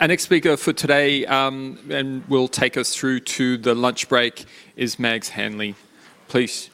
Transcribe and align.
Our 0.00 0.08
next 0.08 0.24
speaker 0.24 0.56
for 0.56 0.72
today, 0.72 1.26
um, 1.26 1.78
and 1.90 2.26
will 2.28 2.48
take 2.48 2.76
us 2.76 2.94
through 2.94 3.20
to 3.20 3.56
the 3.58 3.74
lunch 3.74 4.08
break, 4.08 4.44
is 4.76 4.98
Mags 4.98 5.30
Hanley. 5.30 5.74
Please. 6.28 6.70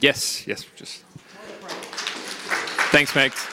Yes, 0.00 0.46
yes, 0.46 0.66
just. 0.76 1.02
Thanks, 2.90 3.14
Mags. 3.14 3.46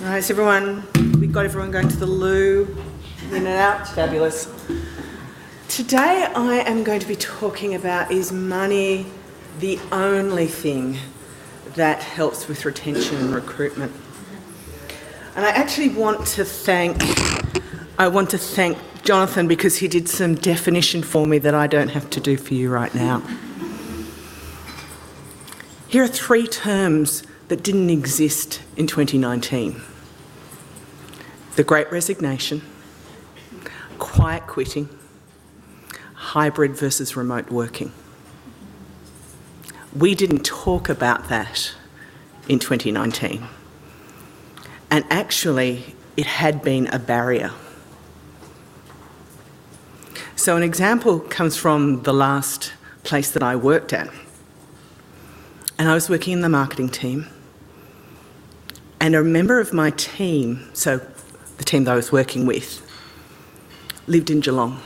All 0.00 0.08
right, 0.08 0.24
so 0.24 0.32
everyone, 0.32 0.86
we've 1.20 1.32
got 1.32 1.44
everyone 1.44 1.70
going 1.70 1.88
to 1.88 1.96
the 1.96 2.06
loo, 2.06 2.76
in 3.28 3.36
and 3.36 3.48
out. 3.48 3.86
Fabulous. 3.88 4.48
Today 5.68 6.26
I 6.34 6.60
am 6.66 6.82
going 6.84 7.00
to 7.00 7.06
be 7.06 7.16
talking 7.16 7.74
about 7.74 8.10
is 8.10 8.32
money 8.32 9.06
the 9.60 9.78
only 9.92 10.46
thing 10.46 10.96
that 11.74 12.02
helps 12.02 12.48
with 12.48 12.64
retention 12.64 13.16
and 13.16 13.34
recruitment? 13.34 13.92
And 15.36 15.44
I 15.44 15.50
actually 15.50 15.90
want 15.90 16.26
to 16.28 16.44
thank 16.44 17.00
I 17.98 18.08
want 18.08 18.30
to 18.30 18.38
thank 18.38 18.78
Jonathan 19.02 19.46
because 19.46 19.76
he 19.76 19.86
did 19.86 20.08
some 20.08 20.34
definition 20.34 21.02
for 21.02 21.26
me 21.26 21.38
that 21.38 21.54
I 21.54 21.66
don't 21.66 21.88
have 21.88 22.08
to 22.10 22.20
do 22.20 22.38
for 22.38 22.54
you 22.54 22.70
right 22.70 22.94
now. 22.94 23.22
Here 25.86 26.04
are 26.04 26.08
three 26.08 26.46
terms 26.46 27.22
that 27.48 27.62
didn't 27.62 27.90
exist 27.90 28.62
in 28.76 28.86
2019 28.86 29.82
the 31.56 31.64
Great 31.64 31.92
Resignation, 31.92 32.62
quiet 33.98 34.46
quitting, 34.46 34.88
hybrid 36.14 36.74
versus 36.74 37.16
remote 37.16 37.50
working. 37.50 37.92
We 39.94 40.14
didn't 40.14 40.44
talk 40.44 40.88
about 40.88 41.28
that 41.28 41.74
in 42.48 42.60
2019. 42.60 43.46
And 44.90 45.04
actually, 45.10 45.94
it 46.16 46.26
had 46.26 46.62
been 46.62 46.86
a 46.88 46.98
barrier. 46.98 47.52
So, 50.34 50.56
an 50.56 50.62
example 50.62 51.20
comes 51.20 51.56
from 51.56 52.02
the 52.02 52.12
last 52.12 52.72
place 53.04 53.30
that 53.30 53.42
I 53.42 53.56
worked 53.56 53.92
at. 53.92 54.08
And 55.78 55.88
I 55.88 55.94
was 55.94 56.10
working 56.10 56.32
in 56.32 56.40
the 56.40 56.48
marketing 56.48 56.88
team. 56.88 57.28
And 59.00 59.14
a 59.14 59.22
member 59.22 59.60
of 59.60 59.72
my 59.72 59.90
team, 59.90 60.68
so 60.74 61.00
the 61.56 61.64
team 61.64 61.84
that 61.84 61.92
I 61.92 61.96
was 61.96 62.10
working 62.10 62.46
with, 62.46 62.86
lived 64.06 64.30
in 64.30 64.40
Geelong. 64.40 64.80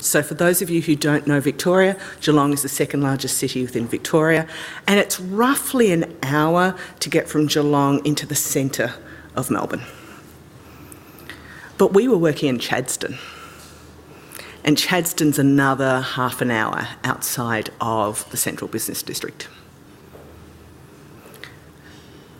So, 0.00 0.22
for 0.22 0.34
those 0.34 0.62
of 0.62 0.70
you 0.70 0.80
who 0.80 0.96
don't 0.96 1.26
know 1.26 1.40
Victoria, 1.40 1.96
Geelong 2.22 2.54
is 2.54 2.62
the 2.62 2.68
second 2.68 3.02
largest 3.02 3.36
city 3.36 3.62
within 3.62 3.86
Victoria, 3.86 4.48
and 4.86 4.98
it's 4.98 5.20
roughly 5.20 5.92
an 5.92 6.16
hour 6.22 6.74
to 7.00 7.10
get 7.10 7.28
from 7.28 7.46
Geelong 7.46 8.04
into 8.06 8.26
the 8.26 8.34
centre 8.34 8.94
of 9.36 9.50
Melbourne. 9.50 9.82
But 11.76 11.92
we 11.92 12.08
were 12.08 12.16
working 12.16 12.48
in 12.48 12.58
Chadstone, 12.58 13.18
and 14.64 14.78
Chadstone's 14.78 15.38
another 15.38 16.00
half 16.00 16.40
an 16.40 16.50
hour 16.50 16.88
outside 17.04 17.68
of 17.80 18.28
the 18.30 18.38
central 18.38 18.68
business 18.68 19.02
district. 19.02 19.48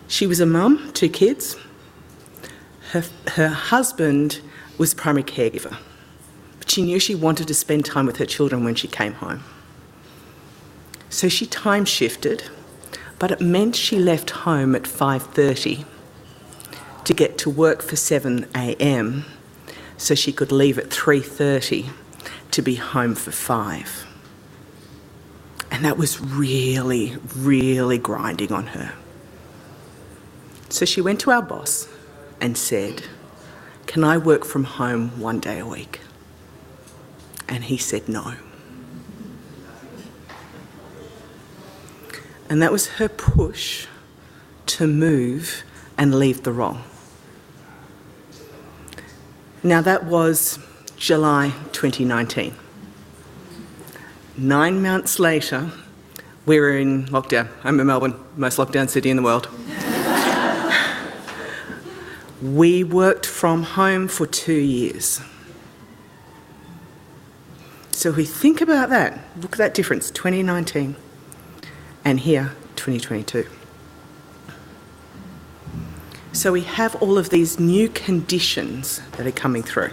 She 0.09 0.27
was 0.27 0.41
a 0.41 0.47
mum, 0.47 0.93
two 0.95 1.09
kids. 1.09 1.57
Her, 2.93 3.05
her 3.29 3.49
husband 3.49 4.41
was 4.79 4.95
primary 4.95 5.25
caregiver. 5.25 5.77
She 6.71 6.83
knew 6.83 7.01
she 7.01 7.17
wanted 7.17 7.49
to 7.49 7.55
spend 7.55 7.85
time 7.85 8.07
with 8.07 8.19
her 8.19 8.25
children 8.25 8.63
when 8.63 8.77
she 8.77 8.87
came 8.87 9.15
home. 9.15 9.43
So 11.09 11.29
she 11.29 11.45
time 11.45 11.85
shifted, 11.85 12.45
but 13.19 13.33
it 13.33 13.41
meant 13.41 13.75
she 13.75 13.99
left 13.99 14.31
home 14.47 14.77
at 14.77 14.85
5:30 14.85 15.85
to 17.03 17.13
get 17.13 17.37
to 17.39 17.51
work 17.51 17.83
for 17.83 17.97
7 17.97 18.47
a.m. 18.55 19.25
so 19.97 20.15
she 20.15 20.33
could 20.33 20.53
leave 20.53 20.79
at 20.79 20.91
3:30 20.91 21.87
to 22.53 22.63
be 22.63 22.77
home 22.77 23.17
for 23.17 23.33
5. 23.33 24.07
And 25.73 25.85
that 25.85 25.99
was 25.99 26.21
really, 26.21 27.17
really 27.35 27.99
grinding 27.99 28.53
on 28.53 28.69
her. 28.79 28.93
So 30.69 30.85
she 30.85 31.01
went 31.01 31.19
to 31.23 31.33
our 31.33 31.43
boss 31.43 31.89
and 32.41 32.57
said, 32.57 33.03
Can 33.87 34.05
I 34.05 34.17
work 34.19 34.45
from 34.45 34.63
home 34.79 35.19
one 35.21 35.41
day 35.41 35.59
a 35.59 35.67
week? 35.67 35.99
And 37.51 37.65
he 37.65 37.77
said 37.77 38.09
no. 38.09 38.37
And 42.49 42.63
that 42.63 42.73
was 42.73 42.87
her 42.99 43.09
push 43.09 43.87
to 44.67 44.87
move 44.87 45.63
and 45.99 46.15
leave 46.15 46.45
the 46.45 46.53
role. 46.53 46.79
Now, 49.63 49.83
that 49.83 50.05
was 50.05 50.59
July 50.97 51.53
2019. 51.73 52.55
Nine 54.39 54.83
months 54.83 55.19
later, 55.19 55.71
we 56.47 56.59
were 56.59 56.77
in 56.77 57.07
lockdown. 57.07 57.49
I'm 57.63 57.79
in 57.79 57.87
Melbourne, 57.87 58.15
most 58.37 58.57
lockdown 58.57 58.89
city 58.89 59.11
in 59.11 59.17
the 59.17 59.23
world. 59.23 59.49
we 62.43 62.83
worked 62.85 63.27
from 63.27 63.63
home 63.63 64.09
for 64.09 64.27
two 64.27 64.53
years. 64.53 65.21
So 68.01 68.11
we 68.11 68.25
think 68.25 68.63
about 68.63 68.89
that, 68.89 69.19
look 69.43 69.53
at 69.53 69.59
that 69.59 69.75
difference 69.75 70.11
2019 70.11 70.97
and 72.03 72.19
here 72.19 72.53
2022. 72.77 73.47
So 76.33 76.51
we 76.51 76.63
have 76.63 76.95
all 77.03 77.19
of 77.19 77.29
these 77.29 77.61
new 77.61 77.91
conditions 77.91 79.03
that 79.19 79.27
are 79.27 79.31
coming 79.31 79.63
through. 79.63 79.91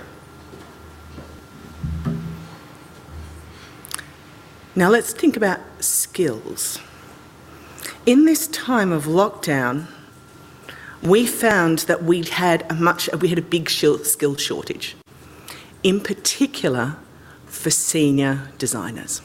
Now 4.74 4.88
let's 4.88 5.12
think 5.12 5.36
about 5.36 5.60
skills. 5.82 6.80
In 8.06 8.24
this 8.24 8.48
time 8.48 8.94
of 8.94 9.04
lockdown, 9.04 9.88
we 11.04 11.28
found 11.28 11.80
that 11.80 12.06
we 12.06 12.24
had 12.24 12.66
a 12.72 12.74
much 12.74 13.10
we 13.20 13.28
had 13.28 13.38
a 13.38 13.42
big 13.42 13.70
skill 13.70 14.38
shortage. 14.38 14.96
In 15.84 16.00
particular, 16.00 16.96
for 17.48 17.70
senior 17.70 18.50
designers. 18.58 19.22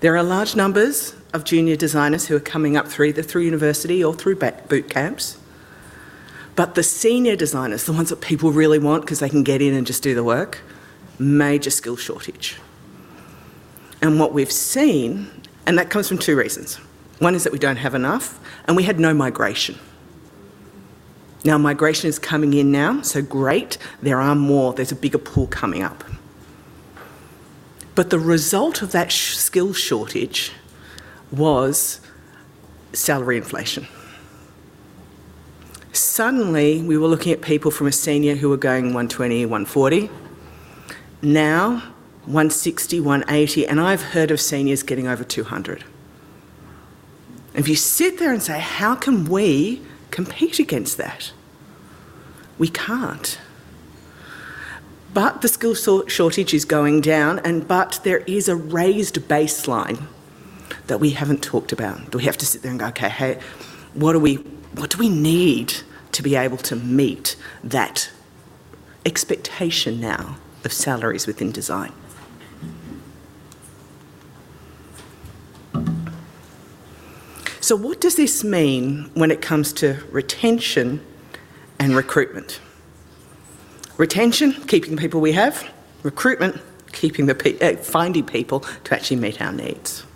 There 0.00 0.16
are 0.16 0.22
large 0.22 0.56
numbers 0.56 1.14
of 1.32 1.44
junior 1.44 1.76
designers 1.76 2.26
who 2.26 2.36
are 2.36 2.40
coming 2.40 2.76
up 2.76 2.88
through 2.88 3.06
either 3.06 3.22
through 3.22 3.42
university 3.42 4.02
or 4.02 4.14
through 4.14 4.36
boot 4.36 4.90
camps. 4.90 5.38
But 6.56 6.74
the 6.74 6.82
senior 6.82 7.36
designers, 7.36 7.84
the 7.84 7.92
ones 7.92 8.08
that 8.08 8.20
people 8.20 8.50
really 8.50 8.78
want 8.78 9.02
because 9.02 9.20
they 9.20 9.28
can 9.28 9.44
get 9.44 9.62
in 9.62 9.74
and 9.74 9.86
just 9.86 10.02
do 10.02 10.14
the 10.14 10.24
work, 10.24 10.60
major 11.18 11.70
skill 11.70 11.96
shortage. 11.96 12.56
And 14.02 14.18
what 14.18 14.32
we've 14.32 14.50
seen, 14.50 15.30
and 15.66 15.78
that 15.78 15.90
comes 15.90 16.08
from 16.08 16.18
two 16.18 16.36
reasons. 16.36 16.76
One 17.18 17.34
is 17.34 17.44
that 17.44 17.52
we 17.52 17.58
don't 17.58 17.76
have 17.76 17.94
enough, 17.94 18.40
and 18.66 18.76
we 18.76 18.82
had 18.82 18.98
no 18.98 19.12
migration. 19.12 19.78
Now, 21.44 21.58
migration 21.58 22.08
is 22.08 22.18
coming 22.18 22.54
in 22.54 22.70
now, 22.70 23.02
so 23.02 23.22
great. 23.22 23.78
There 24.02 24.20
are 24.20 24.34
more, 24.34 24.72
there's 24.72 24.92
a 24.92 24.96
bigger 24.96 25.18
pool 25.18 25.46
coming 25.46 25.82
up. 25.82 26.04
But 27.94 28.10
the 28.10 28.18
result 28.18 28.82
of 28.82 28.92
that 28.92 29.10
sh- 29.12 29.36
skill 29.36 29.72
shortage 29.72 30.52
was 31.30 32.00
salary 32.92 33.36
inflation. 33.36 33.86
Suddenly, 35.92 36.82
we 36.82 36.96
were 36.96 37.08
looking 37.08 37.32
at 37.32 37.40
people 37.40 37.70
from 37.70 37.86
a 37.86 37.92
senior 37.92 38.36
who 38.36 38.48
were 38.48 38.56
going 38.56 38.86
120, 38.86 39.44
140. 39.44 40.08
Now, 41.22 41.82
160, 42.26 43.00
180, 43.00 43.66
and 43.66 43.80
I've 43.80 44.02
heard 44.02 44.30
of 44.30 44.40
seniors 44.40 44.82
getting 44.82 45.08
over 45.08 45.24
200. 45.24 45.84
If 47.54 47.68
you 47.68 47.74
sit 47.74 48.18
there 48.18 48.32
and 48.32 48.42
say, 48.42 48.60
how 48.60 48.94
can 48.94 49.24
we 49.24 49.82
compete 50.10 50.58
against 50.58 50.96
that? 50.98 51.32
We 52.58 52.68
can't. 52.68 53.38
But 55.12 55.42
the 55.42 55.48
skill 55.48 55.74
shortage 55.74 56.54
is 56.54 56.64
going 56.64 57.00
down, 57.00 57.40
and 57.40 57.66
but 57.66 58.00
there 58.04 58.18
is 58.18 58.48
a 58.48 58.54
raised 58.54 59.16
baseline 59.28 60.06
that 60.86 61.00
we 61.00 61.10
haven't 61.10 61.42
talked 61.42 61.72
about. 61.72 62.10
Do 62.10 62.18
we 62.18 62.24
have 62.24 62.36
to 62.38 62.46
sit 62.46 62.62
there 62.62 62.70
and 62.70 62.78
go, 62.78 62.86
okay, 62.88 63.08
hey, 63.08 63.40
what 63.94 64.12
do 64.12 64.20
we, 64.20 64.36
what 64.74 64.90
do 64.90 64.98
we 64.98 65.08
need 65.08 65.74
to 66.12 66.22
be 66.22 66.36
able 66.36 66.58
to 66.58 66.76
meet 66.76 67.36
that 67.64 68.10
expectation 69.04 70.00
now 70.00 70.36
of 70.64 70.72
salaries 70.72 71.26
within 71.26 71.50
design? 71.50 71.92
So, 77.60 77.76
what 77.76 78.00
does 78.00 78.16
this 78.16 78.42
mean 78.42 79.10
when 79.14 79.30
it 79.30 79.42
comes 79.42 79.72
to 79.74 80.02
retention 80.10 81.04
and 81.78 81.94
recruitment? 81.94 82.60
Retention, 84.00 84.52
keeping 84.66 84.96
the 84.96 85.00
people 85.02 85.20
we 85.20 85.32
have. 85.32 85.70
Recruitment, 86.04 86.58
keeping 86.90 87.26
the 87.26 87.34
pe- 87.34 87.58
uh, 87.58 87.76
finding 87.76 88.24
people 88.24 88.60
to 88.84 88.94
actually 88.94 89.18
meet 89.18 89.42
our 89.42 89.52
needs. 89.52 90.06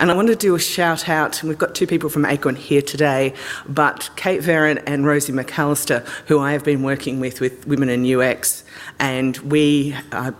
And 0.00 0.10
I 0.10 0.14
want 0.14 0.26
to 0.26 0.34
do 0.34 0.52
a 0.56 0.58
shout 0.58 1.08
out, 1.08 1.40
we've 1.44 1.56
got 1.56 1.76
two 1.76 1.86
people 1.86 2.10
from 2.10 2.24
Acorn 2.24 2.56
here 2.56 2.82
today, 2.82 3.34
but 3.68 4.10
Kate 4.16 4.40
Veron 4.40 4.82
and 4.84 5.06
Rosie 5.06 5.32
McAllister, 5.32 6.04
who 6.26 6.40
I 6.40 6.50
have 6.50 6.64
been 6.64 6.82
working 6.82 7.20
with 7.20 7.40
with 7.40 7.68
Women 7.68 7.88
in 7.88 8.04
UX, 8.04 8.64
and 8.98 9.36
we, 9.38 9.94
uh, 10.10 10.32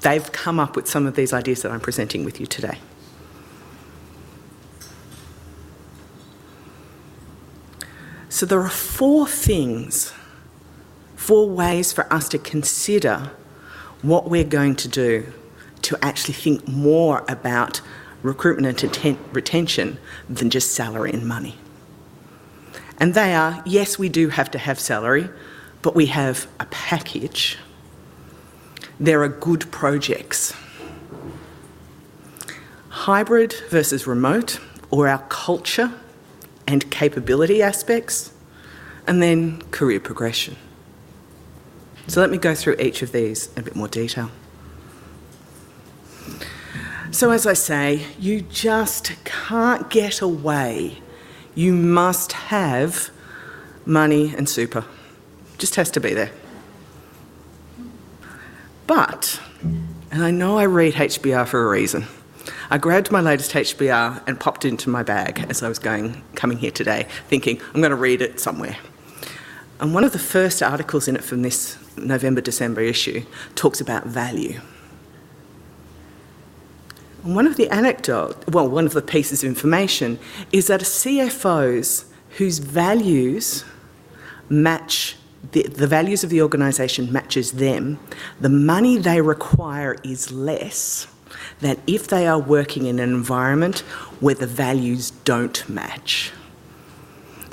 they've 0.00 0.32
come 0.32 0.58
up 0.58 0.76
with 0.76 0.88
some 0.88 1.04
of 1.06 1.16
these 1.16 1.34
ideas 1.34 1.60
that 1.60 1.70
I'm 1.70 1.80
presenting 1.80 2.24
with 2.24 2.40
you 2.40 2.46
today. 2.46 2.78
So 8.30 8.46
there 8.46 8.62
are 8.62 8.70
four 8.70 9.28
things, 9.28 10.14
four 11.24 11.48
ways 11.48 11.90
for 11.90 12.12
us 12.12 12.28
to 12.28 12.38
consider 12.38 13.30
what 14.02 14.28
we're 14.28 14.44
going 14.44 14.76
to 14.76 14.88
do 14.88 15.32
to 15.80 15.96
actually 16.04 16.34
think 16.34 16.68
more 16.68 17.24
about 17.28 17.80
recruitment 18.22 18.82
and 18.82 19.18
retention 19.32 19.98
than 20.28 20.50
just 20.50 20.72
salary 20.72 21.10
and 21.12 21.26
money. 21.26 21.56
And 22.98 23.14
they 23.14 23.34
are 23.34 23.62
yes, 23.64 23.98
we 23.98 24.10
do 24.10 24.28
have 24.28 24.50
to 24.50 24.58
have 24.58 24.78
salary, 24.78 25.30
but 25.80 25.94
we 25.94 26.06
have 26.06 26.46
a 26.60 26.66
package. 26.66 27.56
There 29.00 29.22
are 29.22 29.28
good 29.28 29.70
projects. 29.72 30.54
Hybrid 32.90 33.54
versus 33.70 34.06
remote, 34.06 34.60
or 34.90 35.08
our 35.08 35.24
culture 35.30 35.90
and 36.66 36.90
capability 36.90 37.62
aspects, 37.62 38.32
and 39.06 39.22
then 39.22 39.62
career 39.70 40.00
progression. 40.00 40.56
So 42.06 42.20
let 42.20 42.30
me 42.30 42.38
go 42.38 42.54
through 42.54 42.76
each 42.78 43.02
of 43.02 43.12
these 43.12 43.52
in 43.54 43.60
a 43.60 43.62
bit 43.62 43.74
more 43.74 43.88
detail. 43.88 44.30
So, 47.10 47.30
as 47.30 47.46
I 47.46 47.52
say, 47.52 48.06
you 48.18 48.40
just 48.40 49.12
can't 49.24 49.88
get 49.88 50.20
away. 50.20 50.98
You 51.54 51.72
must 51.72 52.32
have 52.32 53.10
money 53.86 54.34
and 54.36 54.48
super. 54.48 54.84
Just 55.56 55.76
has 55.76 55.90
to 55.92 56.00
be 56.00 56.12
there. 56.12 56.32
But, 58.88 59.40
and 60.10 60.24
I 60.24 60.32
know 60.32 60.58
I 60.58 60.66
read 60.66 60.94
HBR 60.94 61.46
for 61.46 61.64
a 61.64 61.68
reason. 61.68 62.06
I 62.68 62.78
grabbed 62.78 63.12
my 63.12 63.20
latest 63.20 63.52
HBR 63.52 64.26
and 64.26 64.38
popped 64.40 64.64
it 64.64 64.68
into 64.68 64.90
my 64.90 65.02
bag 65.02 65.46
as 65.48 65.62
I 65.62 65.68
was 65.68 65.78
going 65.78 66.22
coming 66.34 66.58
here 66.58 66.72
today, 66.72 67.06
thinking 67.28 67.60
I'm 67.72 67.80
going 67.80 67.90
to 67.90 67.96
read 67.96 68.20
it 68.22 68.40
somewhere. 68.40 68.76
And 69.78 69.94
one 69.94 70.02
of 70.02 70.12
the 70.12 70.18
first 70.18 70.62
articles 70.62 71.08
in 71.08 71.14
it 71.14 71.22
from 71.22 71.42
this 71.42 71.78
November 71.96 72.40
December 72.40 72.80
issue 72.80 73.24
talks 73.54 73.80
about 73.80 74.06
value. 74.06 74.60
One 77.22 77.46
of 77.46 77.56
the 77.56 77.70
anecdote, 77.70 78.36
well, 78.48 78.68
one 78.68 78.84
of 78.84 78.92
the 78.92 79.00
pieces 79.00 79.42
of 79.42 79.48
information 79.48 80.18
is 80.52 80.66
that 80.66 80.82
CFOs 80.82 82.04
whose 82.36 82.58
values 82.58 83.64
match 84.48 85.16
the, 85.52 85.62
the 85.62 85.86
values 85.86 86.24
of 86.24 86.30
the 86.30 86.42
organisation 86.42 87.12
matches 87.12 87.52
them, 87.52 87.98
the 88.40 88.48
money 88.48 88.96
they 88.96 89.20
require 89.20 89.96
is 90.02 90.32
less 90.32 91.06
than 91.60 91.80
if 91.86 92.08
they 92.08 92.26
are 92.26 92.38
working 92.38 92.86
in 92.86 92.98
an 92.98 93.10
environment 93.10 93.80
where 94.20 94.34
the 94.34 94.46
values 94.46 95.10
don't 95.10 95.68
match. 95.68 96.32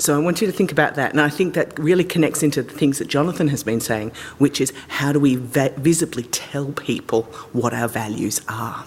So 0.02 0.16
I 0.16 0.18
want 0.18 0.40
you 0.40 0.48
to 0.48 0.52
think 0.52 0.72
about 0.72 0.96
that. 0.96 1.12
And 1.12 1.20
I 1.20 1.28
think 1.28 1.54
that 1.54 1.78
really 1.78 2.02
connects 2.02 2.42
into 2.42 2.60
the 2.60 2.72
things 2.72 2.98
that 2.98 3.06
Jonathan 3.06 3.46
has 3.46 3.62
been 3.62 3.78
saying, 3.78 4.10
which 4.38 4.60
is 4.60 4.72
how 4.88 5.12
do 5.12 5.20
we 5.20 5.36
visibly 5.36 6.24
tell 6.24 6.72
people 6.72 7.22
what 7.52 7.72
our 7.72 7.86
values 7.86 8.40
are? 8.48 8.84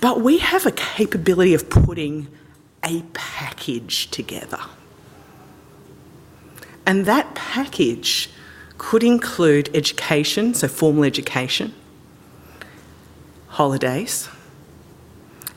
But 0.00 0.20
we 0.20 0.38
have 0.38 0.66
a 0.66 0.70
capability 0.70 1.52
of 1.52 1.68
putting 1.68 2.28
a 2.84 3.02
package 3.12 4.08
together. 4.12 4.60
And 6.86 7.06
that 7.06 7.34
package 7.34 8.30
could 8.78 9.02
include 9.02 9.68
education, 9.74 10.54
so 10.54 10.68
formal 10.68 11.02
education, 11.02 11.74
holidays. 13.48 14.28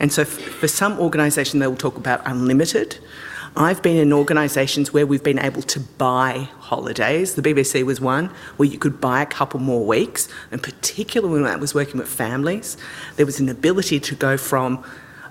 And 0.00 0.10
so 0.12 0.24
for 0.24 0.66
some 0.66 0.98
organisations, 0.98 1.60
they 1.60 1.66
will 1.66 1.76
talk 1.76 1.96
about 1.96 2.22
unlimited. 2.24 2.98
I've 3.54 3.82
been 3.82 3.96
in 3.96 4.12
organisations 4.12 4.92
where 4.92 5.06
we've 5.06 5.22
been 5.22 5.38
able 5.38 5.62
to 5.62 5.80
buy 5.80 6.48
holidays. 6.58 7.34
The 7.34 7.42
BBC 7.42 7.84
was 7.84 8.00
one 8.00 8.30
where 8.56 8.68
you 8.68 8.78
could 8.78 9.00
buy 9.00 9.22
a 9.22 9.26
couple 9.26 9.60
more 9.60 9.84
weeks, 9.84 10.28
and 10.50 10.62
particularly 10.62 11.42
when 11.42 11.50
I 11.50 11.56
was 11.56 11.74
working 11.74 11.98
with 11.98 12.08
families, 12.08 12.76
there 13.16 13.26
was 13.26 13.40
an 13.40 13.48
ability 13.48 14.00
to 14.00 14.14
go 14.14 14.36
from, 14.36 14.82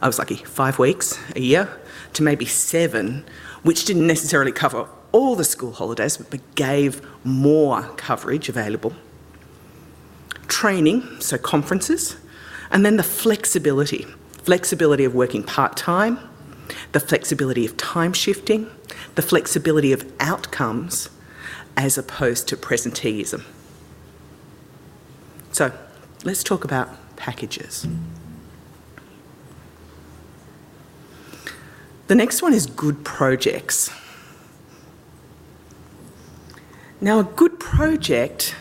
I 0.02 0.08
was 0.08 0.20
lucky, 0.20 0.36
five 0.36 0.78
weeks 0.78 1.18
a 1.36 1.40
year 1.40 1.70
to 2.14 2.24
maybe 2.24 2.46
seven, 2.46 3.26
which 3.64 3.86
didn't 3.86 4.06
necessarily 4.06 4.52
cover 4.52 4.88
all 5.12 5.36
the 5.36 5.44
school 5.44 5.72
holidays, 5.72 6.18
but 6.18 6.40
gave 6.56 7.02
more 7.24 7.84
coverage 7.96 8.50
available. 8.50 8.94
Training, 10.48 11.22
so 11.22 11.38
conferences, 11.38 12.18
and 12.70 12.86
then 12.86 12.98
the 12.98 13.04
flexibility 13.04 14.06
flexibility 14.44 15.06
of 15.06 15.14
working 15.16 15.44
part 15.44 15.78
time 15.78 16.20
the 16.92 17.00
flexibility 17.00 17.66
of 17.66 17.78
time 17.78 18.14
shifting, 18.14 18.70
the 19.16 19.22
flexibility 19.22 19.92
of 19.92 20.12
outcomes 20.20 21.10
as 21.78 21.98
opposed 21.98 22.48
to 22.48 22.58
presenteeism. 22.58 23.44
So 25.52 25.72
let's 26.24 26.44
talk 26.44 26.64
about 26.64 26.90
packages. 27.16 27.88
The 32.08 32.16
next 32.16 32.42
one 32.42 32.54
is 32.54 32.66
good 32.66 33.06
projects. 33.06 33.92
Now, 37.02 37.20
a 37.20 37.24
good 37.24 37.60
project 37.60 38.56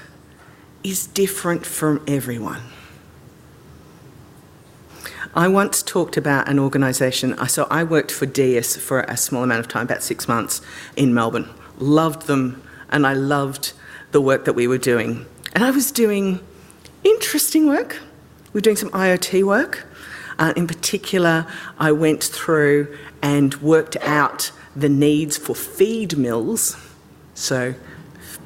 is 0.84 1.06
different 1.06 1.66
from 1.66 2.04
everyone. 2.06 2.62
I 5.34 5.46
once 5.48 5.82
talked 5.82 6.16
about 6.16 6.48
an 6.48 6.58
organisation. 6.58 7.36
So 7.48 7.66
I 7.70 7.84
worked 7.84 8.10
for 8.10 8.26
DS 8.26 8.76
for 8.76 9.00
a 9.02 9.16
small 9.16 9.42
amount 9.42 9.60
of 9.60 9.68
time, 9.68 9.84
about 9.84 10.02
six 10.02 10.26
months 10.26 10.60
in 10.96 11.12
Melbourne. 11.12 11.48
Loved 11.78 12.26
them, 12.26 12.62
and 12.90 13.06
I 13.06 13.12
loved 13.12 13.72
the 14.12 14.20
work 14.20 14.44
that 14.46 14.54
we 14.54 14.66
were 14.66 14.78
doing. 14.78 15.26
And 15.52 15.64
I 15.64 15.70
was 15.70 15.92
doing 15.92 16.40
interesting 17.04 17.66
work. 17.66 18.00
We 18.52 18.58
were 18.58 18.62
doing 18.62 18.76
some 18.76 18.90
IoT 18.90 19.44
work. 19.44 19.86
Uh, 20.38 20.52
in 20.56 20.66
particular, 20.66 21.46
I 21.78 21.92
went 21.92 22.22
through 22.24 22.96
and 23.22 23.54
worked 23.56 23.96
out 23.98 24.50
the 24.74 24.88
needs 24.88 25.36
for 25.36 25.54
feed 25.54 26.16
mills. 26.16 26.76
So, 27.34 27.74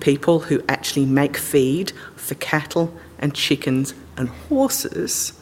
people 0.01 0.41
who 0.41 0.62
actually 0.69 1.07
make 1.07 1.37
feed 1.37 1.93
for 2.17 2.35
cattle 2.37 2.95
and 3.19 3.35
chickens 3.35 3.95
and 4.17 4.29
horses 4.29 5.35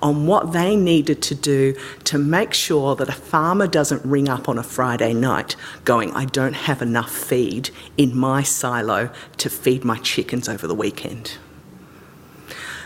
on 0.00 0.26
what 0.26 0.52
they 0.52 0.76
needed 0.76 1.22
to 1.22 1.34
do 1.34 1.74
to 2.04 2.18
make 2.18 2.54
sure 2.54 2.94
that 2.96 3.08
a 3.08 3.12
farmer 3.12 3.66
doesn't 3.66 4.04
ring 4.04 4.28
up 4.28 4.48
on 4.48 4.58
a 4.58 4.62
Friday 4.62 5.14
night 5.14 5.56
going, 5.84 6.12
I 6.12 6.24
don't 6.24 6.54
have 6.54 6.82
enough 6.82 7.10
feed 7.10 7.70
in 7.96 8.16
my 8.16 8.42
silo 8.42 9.10
to 9.38 9.50
feed 9.50 9.84
my 9.84 9.98
chickens 9.98 10.48
over 10.48 10.66
the 10.66 10.74
weekend. 10.74 11.38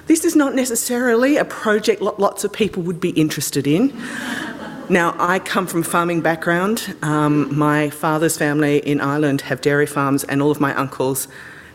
This 0.07 0.25
is 0.25 0.35
not 0.35 0.55
necessarily 0.55 1.37
a 1.37 1.45
project 1.45 2.03
lots 2.03 2.45
of 2.45 2.53
people 2.53 2.83
would 2.83 3.01
be 3.01 3.11
interested 3.11 3.67
in. 3.67 3.97
Now, 4.89 5.15
I 5.19 5.39
come 5.39 5.67
from 5.67 5.81
a 5.81 5.85
farming 5.85 6.23
background. 6.23 6.97
Um, 7.03 7.57
my 7.57 7.89
father's 7.89 8.37
family 8.37 8.79
in 8.79 9.01
Ireland 9.01 9.43
have 9.43 9.61
dairy 9.61 9.87
farms, 9.87 10.25
and 10.25 10.43
all 10.43 10.51
of 10.51 10.61
my 10.61 10.75
uncles 10.75 11.29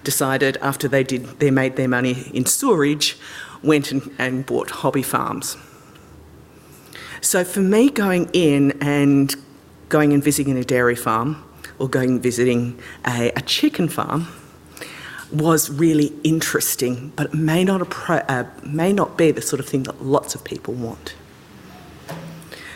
decided 0.03 0.57
after 0.61 0.87
they 0.87 1.03
did 1.03 1.39
they 1.39 1.51
made 1.51 1.75
their 1.75 1.87
money 1.87 2.29
in 2.33 2.45
sewerage 2.45 3.17
went 3.63 3.91
and, 3.91 4.13
and 4.17 4.45
bought 4.45 4.69
hobby 4.69 5.01
farms. 5.01 5.57
So 7.21 7.43
for 7.43 7.61
me, 7.61 7.89
going 7.89 8.29
in 8.33 8.77
and 8.81 9.35
going 9.89 10.13
and 10.13 10.23
visiting 10.23 10.57
a 10.57 10.63
dairy 10.63 10.95
farm 10.95 11.43
or 11.79 11.89
going 11.89 12.11
and 12.11 12.23
visiting 12.23 12.79
a, 13.05 13.31
a 13.35 13.41
chicken 13.41 13.87
farm 13.89 14.27
was 15.31 15.69
really 15.69 16.13
interesting, 16.23 17.11
but 17.15 17.27
it 17.27 17.33
may 17.33 17.63
not, 17.63 17.81
appro- 17.81 18.25
uh, 18.29 18.45
may 18.63 18.93
not 18.93 19.17
be 19.17 19.31
the 19.31 19.41
sort 19.41 19.59
of 19.59 19.67
thing 19.67 19.83
that 19.83 20.01
lots 20.01 20.35
of 20.35 20.43
people 20.43 20.73
want. 20.73 21.15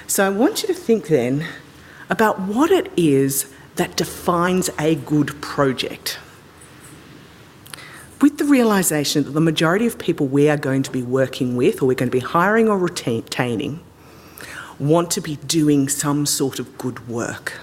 So 0.08 0.26
I 0.26 0.30
want 0.30 0.62
you 0.62 0.68
to 0.68 0.74
think 0.74 1.08
then 1.08 1.48
about 2.10 2.42
what 2.42 2.72
it 2.72 2.92
is 2.98 3.52
that 3.76 3.96
defines 3.96 4.70
a 4.78 4.96
good 4.96 5.42
project 5.42 6.20
with 8.22 8.38
the 8.38 8.46
realisation 8.46 9.24
that 9.24 9.32
the 9.32 9.42
majority 9.42 9.88
of 9.88 9.98
people 9.98 10.28
we 10.28 10.50
are 10.50 10.58
going 10.58 10.84
to 10.84 10.92
be 10.92 11.02
working 11.02 11.56
with 11.56 11.82
or 11.82 11.88
we're 11.88 11.96
going 11.96 12.10
to 12.10 12.18
be 12.18 12.20
hiring 12.20 12.68
or 12.68 12.78
retaining 12.78 13.80
want 14.80 15.12
to 15.12 15.22
be 15.22 15.36
doing 15.38 15.90
some 15.90 16.26
sort 16.26 16.60
of 16.60 16.78
good 16.78 17.08
work. 17.08 17.60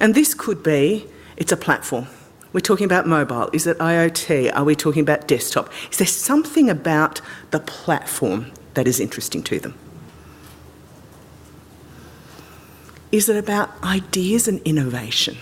And 0.00 0.14
this 0.14 0.34
could 0.34 0.62
be 0.62 1.06
it's 1.36 1.52
a 1.52 1.56
platform. 1.56 2.06
We're 2.52 2.60
talking 2.60 2.86
about 2.86 3.06
mobile. 3.06 3.50
Is 3.52 3.66
it 3.66 3.76
IoT? 3.78 4.50
Are 4.56 4.64
we 4.64 4.74
talking 4.74 5.02
about 5.02 5.28
desktop? 5.28 5.70
Is 5.90 5.98
there 5.98 6.06
something 6.06 6.70
about 6.70 7.20
the 7.50 7.60
platform 7.60 8.52
that 8.74 8.88
is 8.88 8.98
interesting 8.98 9.42
to 9.44 9.58
them? 9.58 9.74
Is 13.12 13.28
it 13.28 13.36
about 13.36 13.70
ideas 13.82 14.48
and 14.48 14.60
innovation? 14.62 15.36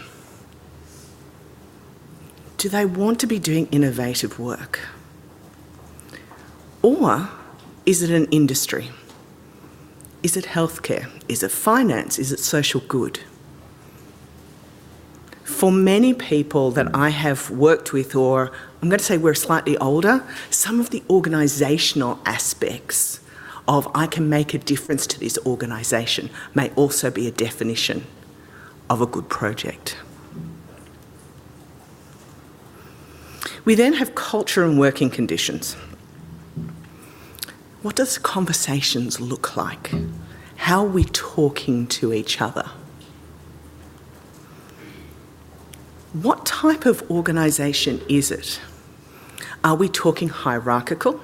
Do 2.65 2.71
they 2.71 2.87
want 2.87 3.21
to 3.21 3.27
be 3.27 3.39
doing 3.39 3.67
innovative 3.67 4.39
work? 4.39 4.89
Or 6.81 7.29
is 7.85 8.03
it 8.03 8.09
an 8.09 8.25
industry? 8.31 8.91
Is 10.23 10.35
it 10.35 10.47
healthcare? 10.47 11.11
Is 11.29 11.43
it 11.43 11.51
finance? 11.51 12.19
Is 12.19 12.33
it 12.33 12.41
social 12.41 12.81
good? 12.89 13.21
For 15.43 15.71
many 15.71 16.15
people 16.15 16.71
that 16.71 16.89
I 16.97 17.11
have 17.11 17.51
worked 17.51 17.93
with, 17.93 18.17
or 18.17 18.51
I'm 18.81 18.89
going 18.89 18.99
to 18.99 19.05
say 19.05 19.19
we're 19.19 19.35
slightly 19.35 19.77
older, 19.77 20.25
some 20.49 20.81
of 20.81 20.89
the 20.89 21.01
organisational 21.01 22.19
aspects 22.25 23.21
of 23.69 23.87
I 23.95 24.07
can 24.07 24.31
make 24.31 24.55
a 24.55 24.59
difference 24.59 25.07
to 25.09 25.21
this 25.21 25.39
organisation 25.45 26.31
may 26.55 26.71
also 26.77 27.11
be 27.11 27.29
a 27.29 27.31
definition 27.31 28.07
of 28.89 29.03
a 29.03 29.07
good 29.07 29.29
project. 29.29 29.99
We 33.65 33.75
then 33.75 33.95
have 33.95 34.15
culture 34.15 34.65
and 34.65 34.79
working 34.79 35.11
conditions. 35.11 35.75
What 37.83 37.97
does 37.97 38.19
conversations 38.19 39.21
look 39.21 39.57
like? 39.57 39.91
How 40.57 40.85
are 40.85 40.89
we 40.89 41.05
talking 41.05 41.87
to 41.89 42.13
each 42.13 42.41
other? 42.41 42.71
What 46.13 46.47
type 46.47 46.87
of 46.87 47.03
organisation 47.11 48.01
is 48.09 48.31
it? 48.31 48.61
Are 49.65 49.75
we 49.75 49.89
talking 49.89 50.29
hierarchical 50.29 51.21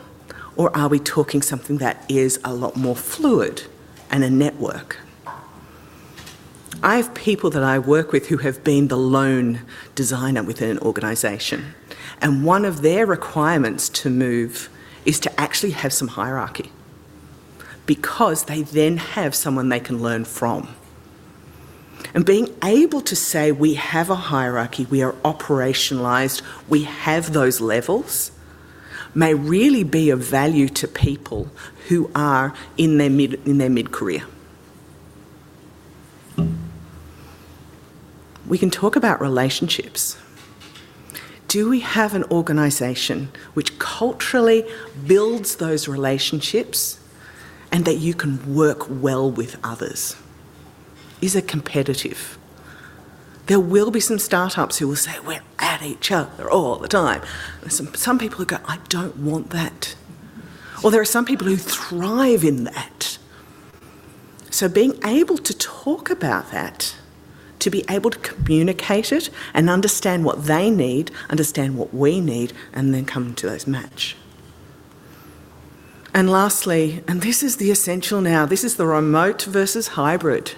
or 0.56 0.75
are 0.76 0.88
we 0.88 0.99
talking 0.99 1.42
something 1.42 1.78
that 1.78 2.04
is 2.09 2.40
a 2.44 2.52
lot 2.52 2.75
more 2.76 2.97
fluid 2.97 3.62
and 4.11 4.25
a 4.25 4.30
network? 4.30 4.97
I 6.82 6.97
have 6.97 7.14
people 7.14 7.50
that 7.50 7.62
I 7.62 7.78
work 7.78 8.11
with 8.11 8.28
who 8.28 8.38
have 8.38 8.64
been 8.64 8.88
the 8.88 8.97
lone 8.97 9.61
designer 9.94 10.42
within 10.42 10.70
an 10.70 10.78
organisation, 10.78 11.75
and 12.21 12.45
one 12.45 12.64
of 12.64 12.83
their 12.83 13.07
requirements 13.07 13.88
to 13.88 14.11
move 14.11 14.69
is 15.05 15.21
to 15.21 15.40
actually 15.40 15.73
have 15.73 15.93
some 15.93 16.09
hierarchy 16.09 16.71
because 17.87 18.45
they 18.45 18.62
then 18.62 18.99
have 18.99 19.35
someone 19.35 19.69
they 19.69 19.81
can 19.81 20.00
learn 20.00 20.25
from. 20.25 20.69
And 22.14 22.25
being 22.25 22.49
able 22.62 23.00
to 23.02 23.17
say 23.17 23.52
we 23.52 23.75
have 23.75 24.11
a 24.11 24.14
hierarchy, 24.14 24.87
we 24.87 25.02
are 25.02 25.12
operationalised, 25.25 26.43
we 26.69 26.85
have 26.85 27.33
those 27.33 27.61
levels, 27.61 28.33
may 29.14 29.35
really 29.35 29.85
be 29.85 30.11
of 30.11 30.21
value 30.21 30.69
to 30.69 30.88
people 30.88 31.50
who 31.88 32.11
are 32.14 32.55
in 32.76 32.99
their 32.99 33.11
mid, 33.11 33.35
in 33.47 33.59
their 33.59 33.71
mid 33.71 33.90
career. 33.93 34.23
We 38.47 38.59
can 38.59 38.71
talk 38.71 38.97
about 38.97 39.21
relationships. 39.21 40.17
Do 41.50 41.69
we 41.69 41.80
have 41.80 42.14
an 42.14 42.23
organisation 42.30 43.33
which 43.54 43.76
culturally 43.80 44.64
builds 45.04 45.57
those 45.57 45.88
relationships 45.88 47.00
and 47.73 47.85
that 47.87 47.97
you 47.97 48.14
can 48.14 48.54
work 48.54 48.87
well 48.88 49.28
with 49.28 49.57
others? 49.64 50.14
is 51.21 51.37
it 51.37 51.47
competitive? 51.47 52.38
There 53.47 53.61
will 53.61 53.90
be 53.90 54.00
some 54.00 54.19
startups 54.19 54.78
who 54.78 54.88
will 54.88 54.97
say, 54.97 55.19
we're 55.21 55.42
at 55.59 55.83
each 55.83 56.11
other 56.12 56.50
all 56.50 56.76
the 56.76 56.88
time. 56.88 57.23
Some, 57.69 57.95
some 57.95 58.19
people 58.19 58.38
who 58.38 58.45
go, 58.45 58.59
I 58.64 58.78
don't 58.88 59.16
want 59.16 59.50
that. 59.50 59.97
Or 60.83 60.90
there 60.90 61.00
are 61.00 61.07
some 61.07 61.25
people 61.25 61.47
who 61.47 61.57
thrive 61.57 62.45
in 62.45 62.64
that. 62.64 63.19
So 64.50 64.69
being 64.69 64.99
able 65.04 65.37
to 65.38 65.57
talk 65.57 66.11
about 66.11 66.50
that, 66.52 66.95
to 67.61 67.71
be 67.71 67.85
able 67.88 68.11
to 68.11 68.19
communicate 68.19 69.12
it 69.12 69.31
and 69.55 69.71
understand 69.71 70.25
what 70.25 70.45
they 70.45 70.71
need, 70.71 71.11
understand 71.29 71.76
what 71.76 71.95
we 71.95 72.21
need, 72.21 72.52
and 72.73 72.93
then 72.93 73.05
come 73.05 73.35
to 73.35 73.47
those 73.49 73.67
match. 73.67 74.17
And 76.12 76.29
lastly, 76.29 77.05
and 77.07 77.23
this 77.23 77.43
is 77.43 77.57
the 77.57 77.71
essential 77.71 78.21
now, 78.21 78.45
this 78.45 78.64
is 78.64 78.76
the 78.76 78.87
remote 78.87 79.43
versus 79.43 79.88
hybrid. 79.88 80.52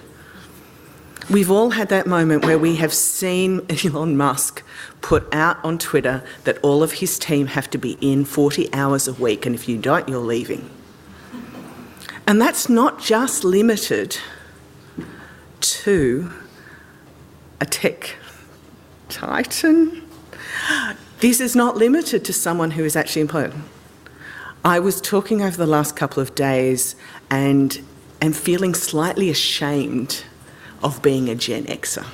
We've 1.29 1.51
all 1.51 1.71
had 1.71 1.89
that 1.89 2.07
moment 2.07 2.43
where 2.43 2.57
we 2.57 2.77
have 2.77 2.93
seen 2.93 3.65
Elon 3.85 4.17
Musk 4.17 4.63
put 5.01 5.31
out 5.33 5.63
on 5.63 5.77
Twitter 5.77 6.23
that 6.43 6.57
all 6.63 6.83
of 6.83 6.93
his 6.93 7.19
team 7.19 7.47
have 7.47 7.69
to 7.69 7.77
be 7.77 7.97
in 8.01 8.25
40 8.25 8.73
hours 8.73 9.07
a 9.07 9.13
week, 9.13 9.45
and 9.45 9.53
if 9.53 9.69
you 9.69 9.77
don't, 9.77 10.09
you're 10.09 10.19
leaving. 10.19 10.69
And 12.25 12.41
that's 12.41 12.67
not 12.67 12.99
just 12.99 13.43
limited 13.43 14.17
to 15.61 16.31
a 17.63 17.65
tech 17.65 18.17
titan. 19.07 20.03
This 21.21 21.39
is 21.39 21.55
not 21.55 21.77
limited 21.77 22.25
to 22.25 22.33
someone 22.33 22.71
who 22.71 22.83
is 22.83 22.97
actually 22.97 23.21
employed. 23.21 23.53
I 24.65 24.79
was 24.79 24.99
talking 24.99 25.41
over 25.41 25.55
the 25.55 25.65
last 25.65 25.95
couple 25.95 26.21
of 26.21 26.35
days 26.35 26.97
and, 27.29 27.81
and 28.19 28.35
feeling 28.35 28.73
slightly 28.73 29.29
ashamed 29.29 30.25
of 30.83 31.01
being 31.01 31.29
a 31.29 31.35
Gen 31.35 31.63
Xer. 31.67 32.05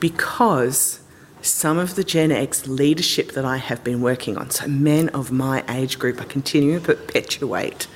Because 0.00 1.00
some 1.42 1.76
of 1.76 1.94
the 1.94 2.04
Gen 2.04 2.32
X 2.32 2.66
leadership 2.66 3.32
that 3.32 3.44
I 3.44 3.58
have 3.58 3.84
been 3.84 4.00
working 4.00 4.38
on, 4.38 4.48
so 4.48 4.66
men 4.66 5.10
of 5.10 5.30
my 5.30 5.62
age 5.68 5.98
group, 5.98 6.22
are 6.22 6.32
continuing 6.36 6.80
to 6.80 6.94
perpetuate 6.94 7.86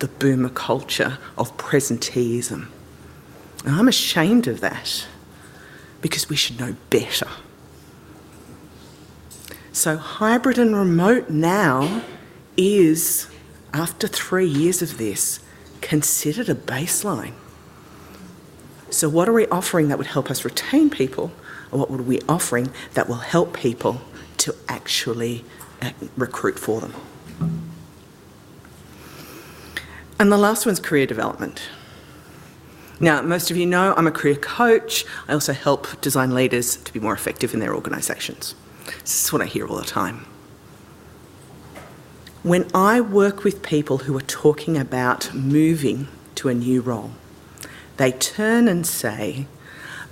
the 0.00 0.08
boomer 0.08 0.50
culture 0.50 1.16
of 1.38 1.56
presenteeism. 1.56 2.68
And 3.64 3.74
I'm 3.74 3.88
ashamed 3.88 4.46
of 4.46 4.60
that 4.60 5.06
because 6.00 6.28
we 6.28 6.36
should 6.36 6.58
know 6.58 6.76
better. 6.88 7.28
So, 9.72 9.96
hybrid 9.96 10.58
and 10.58 10.74
remote 10.76 11.30
now 11.30 12.02
is, 12.56 13.28
after 13.72 14.08
three 14.08 14.46
years 14.46 14.82
of 14.82 14.98
this, 14.98 15.40
considered 15.80 16.48
a 16.48 16.54
baseline. 16.54 17.34
So, 18.90 19.08
what 19.08 19.28
are 19.28 19.32
we 19.32 19.46
offering 19.46 19.88
that 19.88 19.98
would 19.98 20.08
help 20.08 20.30
us 20.30 20.44
retain 20.44 20.90
people, 20.90 21.30
or 21.70 21.78
what 21.78 21.90
would 21.90 22.06
we 22.06 22.20
offering 22.28 22.70
that 22.94 23.08
will 23.08 23.16
help 23.16 23.56
people 23.56 24.00
to 24.38 24.54
actually 24.68 25.44
uh, 25.80 25.92
recruit 26.16 26.58
for 26.58 26.80
them? 26.80 26.94
And 30.18 30.32
the 30.32 30.38
last 30.38 30.66
one's 30.66 30.80
career 30.80 31.06
development. 31.06 31.62
Now, 33.02 33.22
most 33.22 33.50
of 33.50 33.56
you 33.56 33.64
know 33.64 33.94
I'm 33.96 34.06
a 34.06 34.12
career 34.12 34.36
coach. 34.36 35.06
I 35.26 35.32
also 35.32 35.54
help 35.54 35.98
design 36.02 36.34
leaders 36.34 36.76
to 36.76 36.92
be 36.92 37.00
more 37.00 37.14
effective 37.14 37.54
in 37.54 37.60
their 37.60 37.74
organisations. 37.74 38.54
This 39.00 39.24
is 39.24 39.32
what 39.32 39.40
I 39.40 39.46
hear 39.46 39.66
all 39.66 39.78
the 39.78 39.84
time. 39.84 40.26
When 42.42 42.70
I 42.74 43.00
work 43.00 43.42
with 43.42 43.62
people 43.62 43.98
who 43.98 44.16
are 44.16 44.22
talking 44.22 44.76
about 44.76 45.32
moving 45.34 46.08
to 46.36 46.50
a 46.50 46.54
new 46.54 46.82
role, 46.82 47.12
they 47.96 48.12
turn 48.12 48.68
and 48.68 48.86
say, 48.86 49.46